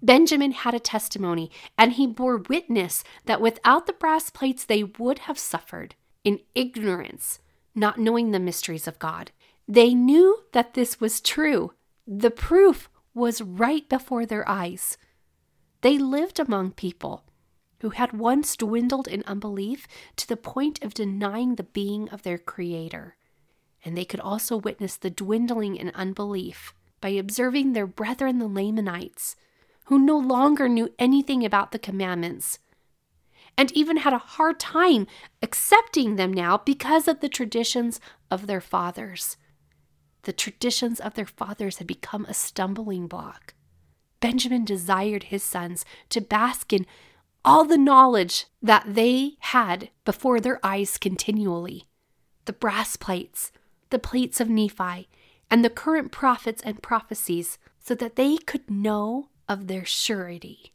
Benjamin 0.00 0.52
had 0.52 0.74
a 0.74 0.80
testimony, 0.80 1.50
and 1.76 1.92
he 1.92 2.06
bore 2.06 2.36
witness 2.36 3.02
that 3.24 3.40
without 3.40 3.86
the 3.86 3.92
brass 3.92 4.30
plates 4.30 4.64
they 4.64 4.84
would 4.84 5.20
have 5.20 5.38
suffered 5.38 5.94
in 6.24 6.40
ignorance, 6.54 7.40
not 7.74 7.98
knowing 7.98 8.30
the 8.30 8.38
mysteries 8.38 8.86
of 8.86 8.98
God. 8.98 9.32
They 9.66 9.94
knew 9.94 10.44
that 10.52 10.74
this 10.74 11.00
was 11.00 11.20
true. 11.20 11.72
The 12.06 12.30
proof 12.30 12.88
was 13.12 13.42
right 13.42 13.88
before 13.88 14.24
their 14.24 14.48
eyes. 14.48 14.96
They 15.80 15.98
lived 15.98 16.38
among 16.38 16.72
people 16.72 17.24
who 17.80 17.90
had 17.90 18.12
once 18.12 18.56
dwindled 18.56 19.06
in 19.06 19.22
unbelief 19.26 19.86
to 20.16 20.26
the 20.26 20.36
point 20.36 20.82
of 20.82 20.94
denying 20.94 21.54
the 21.54 21.62
being 21.64 22.08
of 22.08 22.22
their 22.22 22.38
Creator. 22.38 23.16
And 23.84 23.96
they 23.96 24.04
could 24.04 24.20
also 24.20 24.56
witness 24.56 24.96
the 24.96 25.10
dwindling 25.10 25.76
in 25.76 25.90
unbelief 25.90 26.74
by 27.00 27.10
observing 27.10 27.72
their 27.72 27.86
brethren, 27.86 28.38
the 28.38 28.48
Lamanites, 28.48 29.36
who 29.88 29.98
no 29.98 30.16
longer 30.16 30.68
knew 30.68 30.92
anything 30.98 31.44
about 31.44 31.72
the 31.72 31.78
commandments 31.78 32.58
and 33.56 33.72
even 33.72 33.98
had 33.98 34.12
a 34.12 34.18
hard 34.18 34.60
time 34.60 35.06
accepting 35.42 36.14
them 36.14 36.32
now 36.32 36.58
because 36.58 37.08
of 37.08 37.20
the 37.20 37.28
traditions 37.28 38.00
of 38.30 38.46
their 38.46 38.60
fathers. 38.60 39.36
The 40.22 40.32
traditions 40.32 41.00
of 41.00 41.14
their 41.14 41.26
fathers 41.26 41.78
had 41.78 41.86
become 41.86 42.24
a 42.26 42.34
stumbling 42.34 43.08
block. 43.08 43.54
Benjamin 44.20 44.64
desired 44.64 45.24
his 45.24 45.42
sons 45.42 45.84
to 46.10 46.20
bask 46.20 46.72
in 46.72 46.86
all 47.44 47.64
the 47.64 47.78
knowledge 47.78 48.46
that 48.62 48.94
they 48.94 49.36
had 49.40 49.90
before 50.04 50.38
their 50.38 50.64
eyes 50.64 50.98
continually 50.98 51.84
the 52.44 52.52
brass 52.54 52.96
plates, 52.96 53.52
the 53.90 53.98
plates 53.98 54.40
of 54.40 54.48
Nephi, 54.48 55.06
and 55.50 55.62
the 55.62 55.68
current 55.68 56.10
prophets 56.10 56.62
and 56.64 56.82
prophecies, 56.82 57.58
so 57.78 57.94
that 57.94 58.16
they 58.16 58.38
could 58.38 58.70
know 58.70 59.28
of 59.48 59.66
their 59.66 59.84
surety. 59.84 60.72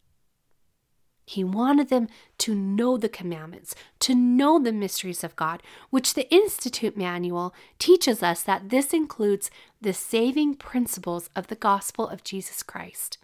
He 1.26 1.44
wanted 1.44 1.90
them 1.90 2.10
to 2.40 2.54
know 2.54 2.98
the 2.98 3.08
commandments, 3.08 3.74
to 4.00 4.14
know 4.14 4.60
the 4.60 4.74
mysteries 4.74 5.24
of 5.24 5.36
God, 5.36 5.64
which 5.90 6.14
the 6.14 6.30
Institute 6.34 6.98
Manual 6.98 7.54
teaches 7.80 8.22
us 8.22 8.44
that 8.44 8.70
this 8.70 8.94
includes 8.94 9.50
the 9.80 9.94
saving 9.94 10.56
principles 10.56 11.30
of 11.36 11.48
the 11.48 11.56
gospel 11.56 12.08
of 12.08 12.26
Jesus 12.26 12.62
Christ. 12.62 13.18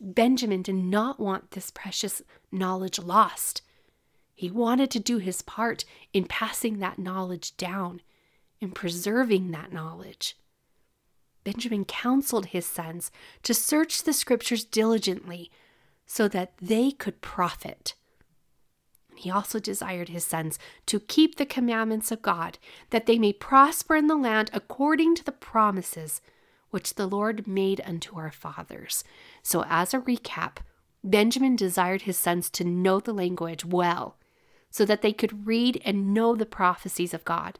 Benjamin 0.00 0.62
did 0.62 0.74
not 0.74 1.20
want 1.20 1.52
this 1.52 1.70
precious 1.70 2.22
knowledge 2.50 2.98
lost. 2.98 3.62
He 4.34 4.50
wanted 4.50 4.90
to 4.92 4.98
do 4.98 5.18
his 5.18 5.42
part 5.42 5.84
in 6.12 6.24
passing 6.24 6.78
that 6.78 6.98
knowledge 6.98 7.56
down, 7.56 8.00
in 8.60 8.72
preserving 8.72 9.50
that 9.50 9.72
knowledge. 9.72 10.36
Benjamin 11.50 11.84
counseled 11.84 12.46
his 12.46 12.64
sons 12.64 13.10
to 13.42 13.52
search 13.52 14.04
the 14.04 14.12
scriptures 14.12 14.62
diligently 14.62 15.50
so 16.06 16.28
that 16.28 16.52
they 16.62 16.92
could 16.92 17.20
profit. 17.22 17.94
He 19.16 19.32
also 19.32 19.58
desired 19.58 20.10
his 20.10 20.24
sons 20.24 20.60
to 20.86 21.00
keep 21.00 21.34
the 21.34 21.44
commandments 21.44 22.12
of 22.12 22.22
God, 22.22 22.58
that 22.90 23.06
they 23.06 23.18
may 23.18 23.32
prosper 23.32 23.96
in 23.96 24.06
the 24.06 24.14
land 24.14 24.50
according 24.52 25.16
to 25.16 25.24
the 25.24 25.32
promises 25.32 26.20
which 26.70 26.94
the 26.94 27.08
Lord 27.08 27.48
made 27.48 27.80
unto 27.84 28.16
our 28.16 28.30
fathers. 28.30 29.02
So, 29.42 29.64
as 29.68 29.92
a 29.92 29.98
recap, 29.98 30.58
Benjamin 31.02 31.56
desired 31.56 32.02
his 32.02 32.16
sons 32.16 32.48
to 32.50 32.64
know 32.64 33.00
the 33.00 33.12
language 33.12 33.64
well, 33.64 34.16
so 34.70 34.84
that 34.84 35.02
they 35.02 35.12
could 35.12 35.48
read 35.48 35.82
and 35.84 36.14
know 36.14 36.36
the 36.36 36.46
prophecies 36.46 37.12
of 37.12 37.24
God, 37.24 37.58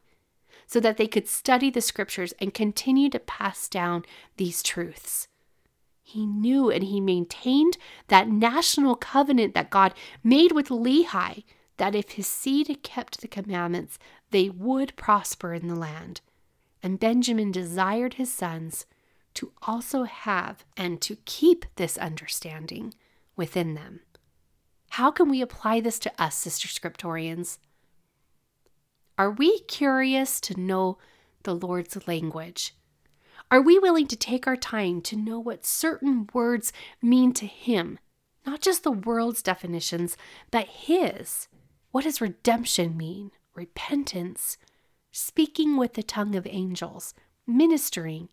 so 0.70 0.78
that 0.78 0.98
they 0.98 1.08
could 1.08 1.26
study 1.26 1.68
the 1.68 1.80
scriptures 1.80 2.32
and 2.38 2.54
continue 2.54 3.10
to 3.10 3.18
pass 3.18 3.68
down 3.68 4.04
these 4.36 4.62
truths. 4.62 5.26
He 6.00 6.24
knew 6.24 6.70
and 6.70 6.84
he 6.84 7.00
maintained 7.00 7.76
that 8.06 8.28
national 8.28 8.94
covenant 8.94 9.52
that 9.54 9.70
God 9.70 9.94
made 10.22 10.52
with 10.52 10.68
Lehi 10.68 11.42
that 11.78 11.96
if 11.96 12.12
his 12.12 12.28
seed 12.28 12.84
kept 12.84 13.20
the 13.20 13.26
commandments, 13.26 13.98
they 14.30 14.48
would 14.48 14.94
prosper 14.94 15.54
in 15.54 15.66
the 15.66 15.74
land. 15.74 16.20
And 16.84 17.00
Benjamin 17.00 17.50
desired 17.50 18.14
his 18.14 18.32
sons 18.32 18.86
to 19.34 19.50
also 19.62 20.04
have 20.04 20.64
and 20.76 21.00
to 21.00 21.16
keep 21.24 21.66
this 21.74 21.98
understanding 21.98 22.94
within 23.34 23.74
them. 23.74 24.00
How 24.90 25.10
can 25.10 25.28
we 25.28 25.42
apply 25.42 25.80
this 25.80 25.98
to 26.00 26.12
us, 26.16 26.36
Sister 26.36 26.68
Scriptorians? 26.68 27.58
Are 29.20 29.30
we 29.30 29.60
curious 29.60 30.40
to 30.40 30.58
know 30.58 30.96
the 31.42 31.54
Lord's 31.54 32.08
language? 32.08 32.74
Are 33.50 33.60
we 33.60 33.78
willing 33.78 34.06
to 34.06 34.16
take 34.16 34.46
our 34.46 34.56
time 34.56 35.02
to 35.02 35.14
know 35.14 35.38
what 35.38 35.66
certain 35.66 36.26
words 36.32 36.72
mean 37.02 37.34
to 37.34 37.44
Him? 37.44 37.98
Not 38.46 38.62
just 38.62 38.82
the 38.82 38.90
world's 38.90 39.42
definitions, 39.42 40.16
but 40.50 40.68
His. 40.68 41.48
What 41.90 42.04
does 42.04 42.22
redemption 42.22 42.96
mean? 42.96 43.30
Repentance, 43.54 44.56
speaking 45.12 45.76
with 45.76 45.92
the 45.92 46.02
tongue 46.02 46.34
of 46.34 46.46
angels, 46.46 47.12
ministering, 47.46 48.30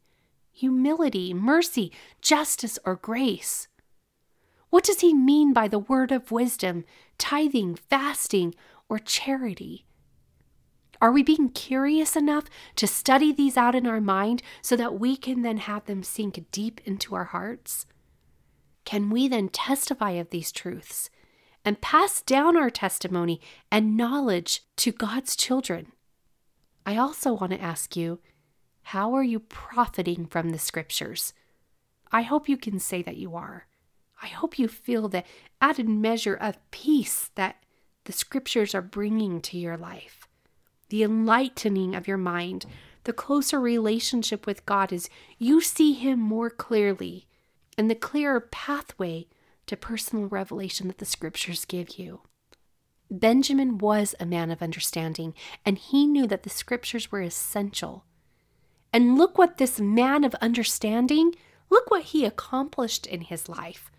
humility, 0.54 1.34
mercy, 1.34 1.92
justice, 2.22 2.80
or 2.86 2.96
grace? 2.96 3.68
What 4.70 4.86
does 4.86 5.02
he 5.02 5.14
mean 5.14 5.52
by 5.52 5.68
the 5.68 5.80
word 5.80 6.14
of 6.14 6.32
wisdom, 6.32 6.86
tithing, 7.18 7.76
fasting, 7.76 8.56
or 8.88 9.00
charity? 9.00 9.87
Are 11.02 11.12
we 11.12 11.24
being 11.24 11.50
curious 11.50 12.16
enough 12.16 12.46
to 12.76 12.88
study 12.88 13.32
these 13.32 13.58
out 13.58 13.76
in 13.76 13.86
our 13.86 14.02
mind 14.02 14.42
so 14.62 14.76
that 14.76 15.00
we 15.00 15.16
can 15.16 15.42
then 15.42 15.58
have 15.58 15.86
them 15.86 16.04
sink 16.04 16.44
deep 16.52 16.82
into 16.86 17.16
our 17.16 17.26
hearts? 17.26 17.86
Can 18.86 19.10
we 19.10 19.28
then 19.28 19.50
testify 19.50 20.12
of 20.12 20.30
these 20.30 20.52
truths 20.52 21.10
and 21.66 21.82
pass 21.82 22.22
down 22.22 22.56
our 22.56 22.70
testimony 22.70 23.42
and 23.72 23.98
knowledge 23.98 24.64
to 24.78 24.92
God's 24.92 25.36
children? 25.36 25.92
I 26.86 26.96
also 26.96 27.34
want 27.34 27.52
to 27.52 27.62
ask 27.62 27.96
you 27.96 28.20
how 28.84 29.14
are 29.14 29.24
you 29.24 29.42
profiting 29.42 30.26
from 30.26 30.52
the 30.52 30.60
scriptures? 30.60 31.34
I 32.12 32.22
hope 32.22 32.48
you 32.48 32.56
can 32.56 32.80
say 32.80 33.02
that 33.02 33.18
you 33.18 33.36
are. 33.36 33.68
I 34.22 34.28
hope 34.28 34.58
you 34.58 34.70
feel 34.70 35.10
the 35.10 35.26
added 35.60 35.90
measure 35.90 36.36
of 36.36 36.58
peace 36.72 37.30
that 37.36 37.58
the 38.06 38.14
scriptures 38.14 38.74
are 38.74 38.82
bringing 38.82 39.42
to 39.42 39.58
your 39.58 39.76
life, 39.76 40.27
the 40.90 41.04
enlightening 41.04 41.96
of 41.96 42.08
your 42.08 42.18
mind, 42.18 42.66
the 43.04 43.14
closer 43.14 43.60
relationship 43.60 44.46
with 44.46 44.66
God 44.66 44.92
is 44.92 45.10
you 45.38 45.62
see 45.62 45.94
Him 45.94 46.20
more 46.20 46.50
clearly, 46.50 47.28
and 47.78 47.90
the 47.90 47.96
clearer 47.96 48.40
pathway 48.40 49.28
to 49.68 49.78
personal 49.78 50.28
revelation 50.28 50.88
that 50.88 50.98
the 50.98 51.06
scriptures 51.06 51.66
give 51.66 51.98
you. 51.98 52.22
Benjamin 53.10 53.78
was 53.78 54.16
a 54.20 54.26
man 54.26 54.52
of 54.52 54.62
understanding, 54.62 55.34
and 55.66 55.78
he 55.78 56.06
knew 56.06 56.28
that 56.28 56.44
the 56.44 56.50
scriptures 56.50 57.12
were 57.12 57.22
essential 57.22 58.04
and 58.94 59.18
look 59.18 59.38
what 59.38 59.58
this 59.58 59.80
man 59.80 60.24
of 60.24 60.34
understanding, 60.36 61.36
look 61.70 61.92
what 61.92 62.04
he 62.04 62.26
accomplished 62.26 63.06
in 63.06 63.22
his 63.22 63.48
life. 63.50 63.92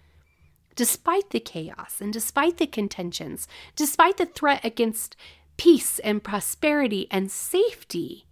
Despite 0.75 1.31
the 1.31 1.41
chaos 1.41 2.01
and 2.01 2.13
despite 2.13 2.57
the 2.57 2.67
contentions, 2.67 3.49
despite 3.77 4.17
the 4.17 4.27
threat 4.27 4.65
against 4.65 5.17
peace 5.59 5.99
and 5.99 6.25
prosperity 6.25 7.07
and 7.11 7.31
safety, 7.31 8.25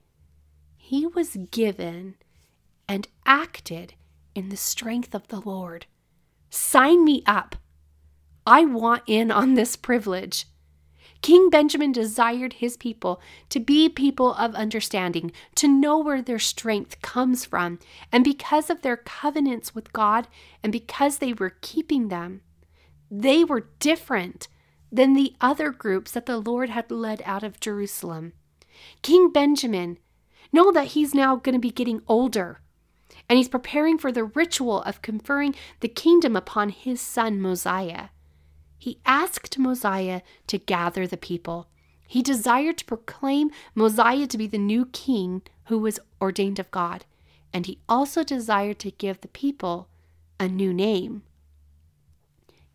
he 0.79 1.07
was 1.07 1.37
given 1.51 2.15
and 2.89 3.09
acted 3.27 3.93
in 4.35 4.49
the 4.49 4.57
strength 4.57 5.15
of 5.15 5.29
the 5.29 5.41
Lord. 5.41 5.85
Sign 6.49 7.05
me 7.05 7.23
up. 7.27 7.57
I 8.47 8.65
want 8.65 9.03
in 9.07 9.31
on 9.31 9.55
this 9.55 9.77
privilege. 9.77 10.47
King 11.21 11.51
Benjamin 11.51 11.91
desired 11.91 12.55
his 12.55 12.77
people 12.77 13.21
to 13.49 13.59
be 13.59 13.89
people 13.89 14.35
of 14.35 14.55
understanding, 14.55 15.33
to 15.57 15.67
know 15.67 15.99
where 15.99 16.23
their 16.23 16.39
strength 16.39 17.03
comes 17.03 17.45
from, 17.45 17.81
and 18.13 18.23
because 18.23 18.71
of 18.71 18.83
their 18.83 18.97
covenants 18.97 19.75
with 19.75 19.93
God 19.93 20.29
and 20.63 20.73
because 20.73 21.19
they 21.19 21.33
were 21.33 21.57
keeping 21.61 22.09
them, 22.09 22.43
they 23.11 23.43
were 23.43 23.71
different 23.81 24.47
than 24.91 25.15
the 25.15 25.35
other 25.41 25.71
groups 25.71 26.13
that 26.13 26.27
the 26.27 26.39
Lord 26.39 26.71
had 26.71 26.91
led 26.91 27.23
out 27.25 27.43
of 27.43 27.61
Jerusalem. 27.61 28.33
King 29.03 29.31
Benjamin, 29.31 29.99
know 30.53 30.73
that 30.73 30.89
he's 30.89 31.15
now 31.15 31.37
going 31.37 31.55
to 31.55 31.59
be 31.59 31.71
getting 31.71 32.03
older 32.09 32.61
and 33.29 33.37
he's 33.37 33.49
preparing 33.49 33.99
for 33.99 34.13
the 34.13 34.25
ritual 34.25 34.83
of 34.83 35.03
conferring 35.03 35.55
the 35.81 35.89
kingdom 35.89 36.37
upon 36.37 36.69
his 36.69 37.01
son 37.01 37.41
Mosiah. 37.41 38.09
He 38.79 39.01
asked 39.05 39.59
Mosiah 39.59 40.23
to 40.47 40.59
gather 40.59 41.07
the 41.07 41.17
people. 41.17 41.69
He 42.07 42.23
desired 42.23 42.79
to 42.79 42.85
proclaim 42.85 43.51
Mosiah 43.75 44.27
to 44.29 44.39
be 44.39 44.47
the 44.47 44.59
new 44.59 44.87
king 44.87 45.43
who 45.65 45.79
was 45.79 45.99
ordained 46.21 46.61
of 46.61 46.71
God, 46.71 47.05
and 47.53 47.67
he 47.67 47.81
also 47.89 48.23
desired 48.23 48.79
to 48.81 48.93
give 48.93 49.21
the 49.21 49.29
people 49.29 49.89
a 50.39 50.47
new 50.47 50.73
name. 50.73 51.23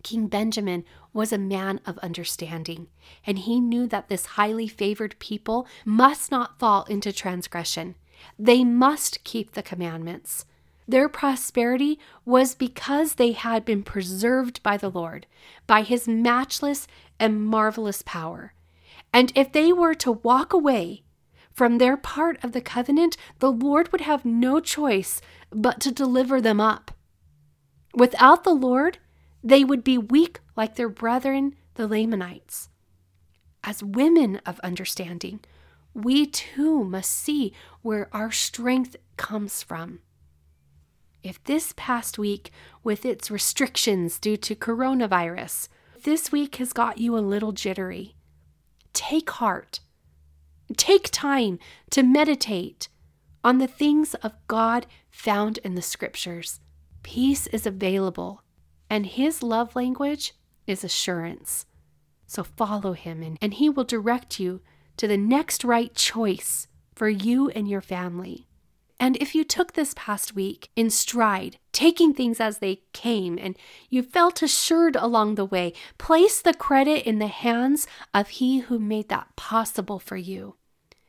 King 0.03 0.27
Benjamin 0.27 0.83
was 1.13 1.33
a 1.33 1.37
man 1.37 1.79
of 1.85 1.97
understanding, 1.99 2.87
and 3.25 3.39
he 3.39 3.59
knew 3.59 3.87
that 3.87 4.07
this 4.07 4.25
highly 4.37 4.67
favored 4.67 5.19
people 5.19 5.67
must 5.85 6.31
not 6.31 6.59
fall 6.59 6.83
into 6.85 7.11
transgression. 7.11 7.95
They 8.37 8.63
must 8.63 9.23
keep 9.23 9.51
the 9.51 9.63
commandments. 9.63 10.45
Their 10.87 11.09
prosperity 11.09 11.99
was 12.25 12.55
because 12.55 13.15
they 13.15 13.31
had 13.31 13.65
been 13.65 13.83
preserved 13.83 14.61
by 14.63 14.77
the 14.77 14.89
Lord, 14.89 15.27
by 15.67 15.83
his 15.83 16.07
matchless 16.07 16.87
and 17.19 17.45
marvelous 17.45 18.01
power. 18.01 18.53
And 19.13 19.31
if 19.35 19.51
they 19.51 19.73
were 19.73 19.93
to 19.95 20.11
walk 20.11 20.53
away 20.53 21.03
from 21.53 21.77
their 21.77 21.97
part 21.97 22.43
of 22.43 22.53
the 22.53 22.61
covenant, 22.61 23.17
the 23.39 23.51
Lord 23.51 23.91
would 23.91 24.01
have 24.01 24.25
no 24.25 24.59
choice 24.59 25.21
but 25.51 25.79
to 25.81 25.91
deliver 25.91 26.39
them 26.39 26.61
up. 26.61 26.91
Without 27.93 28.43
the 28.43 28.53
Lord, 28.53 28.99
they 29.43 29.63
would 29.63 29.83
be 29.83 29.97
weak 29.97 30.39
like 30.55 30.75
their 30.75 30.89
brethren, 30.89 31.55
the 31.75 31.87
Lamanites. 31.87 32.69
As 33.63 33.83
women 33.83 34.41
of 34.45 34.59
understanding, 34.61 35.39
we 35.93 36.25
too 36.25 36.83
must 36.83 37.11
see 37.11 37.53
where 37.81 38.09
our 38.13 38.31
strength 38.31 38.95
comes 39.17 39.61
from. 39.61 39.99
If 41.23 41.43
this 41.43 41.73
past 41.77 42.17
week, 42.17 42.51
with 42.83 43.05
its 43.05 43.29
restrictions 43.29 44.19
due 44.19 44.37
to 44.37 44.55
coronavirus, 44.55 45.67
this 46.03 46.31
week 46.31 46.55
has 46.55 46.73
got 46.73 46.97
you 46.97 47.15
a 47.15 47.19
little 47.19 47.51
jittery, 47.51 48.15
take 48.93 49.29
heart. 49.29 49.81
Take 50.77 51.09
time 51.11 51.59
to 51.91 52.01
meditate 52.01 52.87
on 53.43 53.57
the 53.57 53.67
things 53.67 54.13
of 54.15 54.33
God 54.47 54.87
found 55.09 55.57
in 55.59 55.75
the 55.75 55.81
scriptures. 55.81 56.59
Peace 57.03 57.47
is 57.47 57.65
available, 57.65 58.41
and 58.91 59.05
His 59.05 59.41
love 59.41 59.73
language 59.73 60.33
is 60.67 60.83
assurance. 60.83 61.65
So 62.27 62.43
follow 62.43 62.91
Him, 62.91 63.23
and, 63.23 63.37
and 63.41 63.53
He 63.53 63.69
will 63.69 63.85
direct 63.85 64.37
you 64.37 64.61
to 64.97 65.07
the 65.07 65.17
next 65.17 65.63
right 65.63 65.95
choice 65.95 66.67
for 66.93 67.07
you 67.07 67.49
and 67.51 67.69
your 67.69 67.79
family. 67.79 68.47
And 68.99 69.15
if 69.17 69.33
you 69.33 69.43
took 69.45 69.73
this 69.73 69.93
past 69.95 70.35
week 70.35 70.69
in 70.75 70.89
stride, 70.89 71.57
taking 71.71 72.13
things 72.13 72.41
as 72.41 72.57
they 72.57 72.81
came, 72.91 73.39
and 73.41 73.57
you 73.89 74.03
felt 74.03 74.43
assured 74.43 74.97
along 74.97 75.35
the 75.35 75.45
way, 75.45 75.73
place 75.97 76.41
the 76.41 76.53
credit 76.53 77.07
in 77.07 77.17
the 77.17 77.27
hands 77.27 77.87
of 78.13 78.27
He 78.27 78.59
who 78.59 78.77
made 78.77 79.07
that 79.07 79.37
possible 79.37 79.99
for 79.99 80.17
you. 80.17 80.57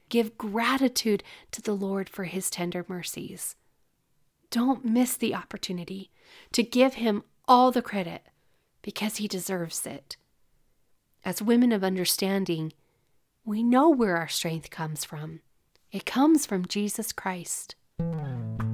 Give 0.09 0.39
gratitude 0.39 1.25
to 1.51 1.61
the 1.61 1.75
Lord 1.75 2.09
for 2.09 2.25
His 2.25 2.49
tender 2.49 2.87
mercies. 2.87 3.57
Don't 4.51 4.85
miss 4.85 5.17
the 5.17 5.35
opportunity 5.35 6.13
to 6.53 6.63
give 6.63 6.95
Him 6.95 7.25
all 7.47 7.71
the 7.71 7.83
credit 7.83 8.23
because 8.83 9.17
he 9.17 9.29
deserves 9.29 9.87
it. 9.87 10.17
As 11.25 11.43
women 11.43 11.73
of 11.73 11.85
understanding, 11.85 12.73
we 13.45 13.63
know 13.63 13.89
where 13.89 14.17
our 14.17 14.29
strength 14.29 14.71
comes 14.71 15.05
from. 15.05 15.41
It 15.91 16.07
comes 16.07 16.47
from 16.47 16.67
Jesus 16.67 17.13
Christ. 17.13 17.75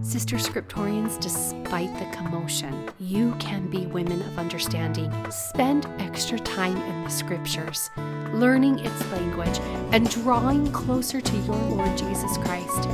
Sister 0.00 0.36
Scriptorians, 0.36 1.20
despite 1.20 1.92
the 1.98 2.16
commotion, 2.16 2.88
you 2.98 3.34
can 3.38 3.68
be 3.68 3.86
women 3.86 4.22
of 4.22 4.38
understanding. 4.38 5.12
Spend 5.30 5.86
extra 5.98 6.38
time 6.38 6.76
in 6.76 7.04
the 7.04 7.10
scriptures, 7.10 7.90
learning 8.32 8.78
its 8.78 9.12
language, 9.12 9.58
and 9.92 10.08
drawing 10.08 10.70
closer 10.72 11.20
to 11.20 11.36
your 11.38 11.56
Lord 11.56 11.98
Jesus 11.98 12.38
Christ. 12.38 12.88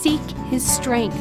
Seek 0.00 0.20
his 0.48 0.68
strength, 0.68 1.16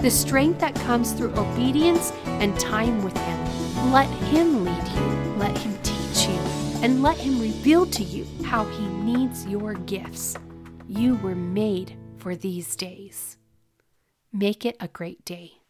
the 0.00 0.10
strength 0.10 0.60
that 0.60 0.74
comes 0.76 1.12
through 1.12 1.34
obedience 1.34 2.12
and 2.24 2.58
time 2.58 3.02
with 3.02 3.16
him. 3.16 3.92
Let 3.92 4.08
him 4.30 4.64
lead 4.64 4.88
you, 4.88 5.34
let 5.36 5.56
him 5.58 5.76
teach 5.82 6.28
you, 6.28 6.38
and 6.82 7.02
let 7.02 7.16
him 7.16 7.40
reveal 7.40 7.84
to 7.86 8.04
you 8.04 8.26
how 8.44 8.64
he 8.64 8.86
needs 8.86 9.46
your 9.46 9.74
gifts. 9.74 10.36
You 10.86 11.16
were 11.16 11.34
made 11.34 11.96
for 12.16 12.36
these 12.36 12.76
days. 12.76 13.36
Make 14.32 14.64
it 14.64 14.76
a 14.78 14.88
great 14.88 15.24
day. 15.24 15.57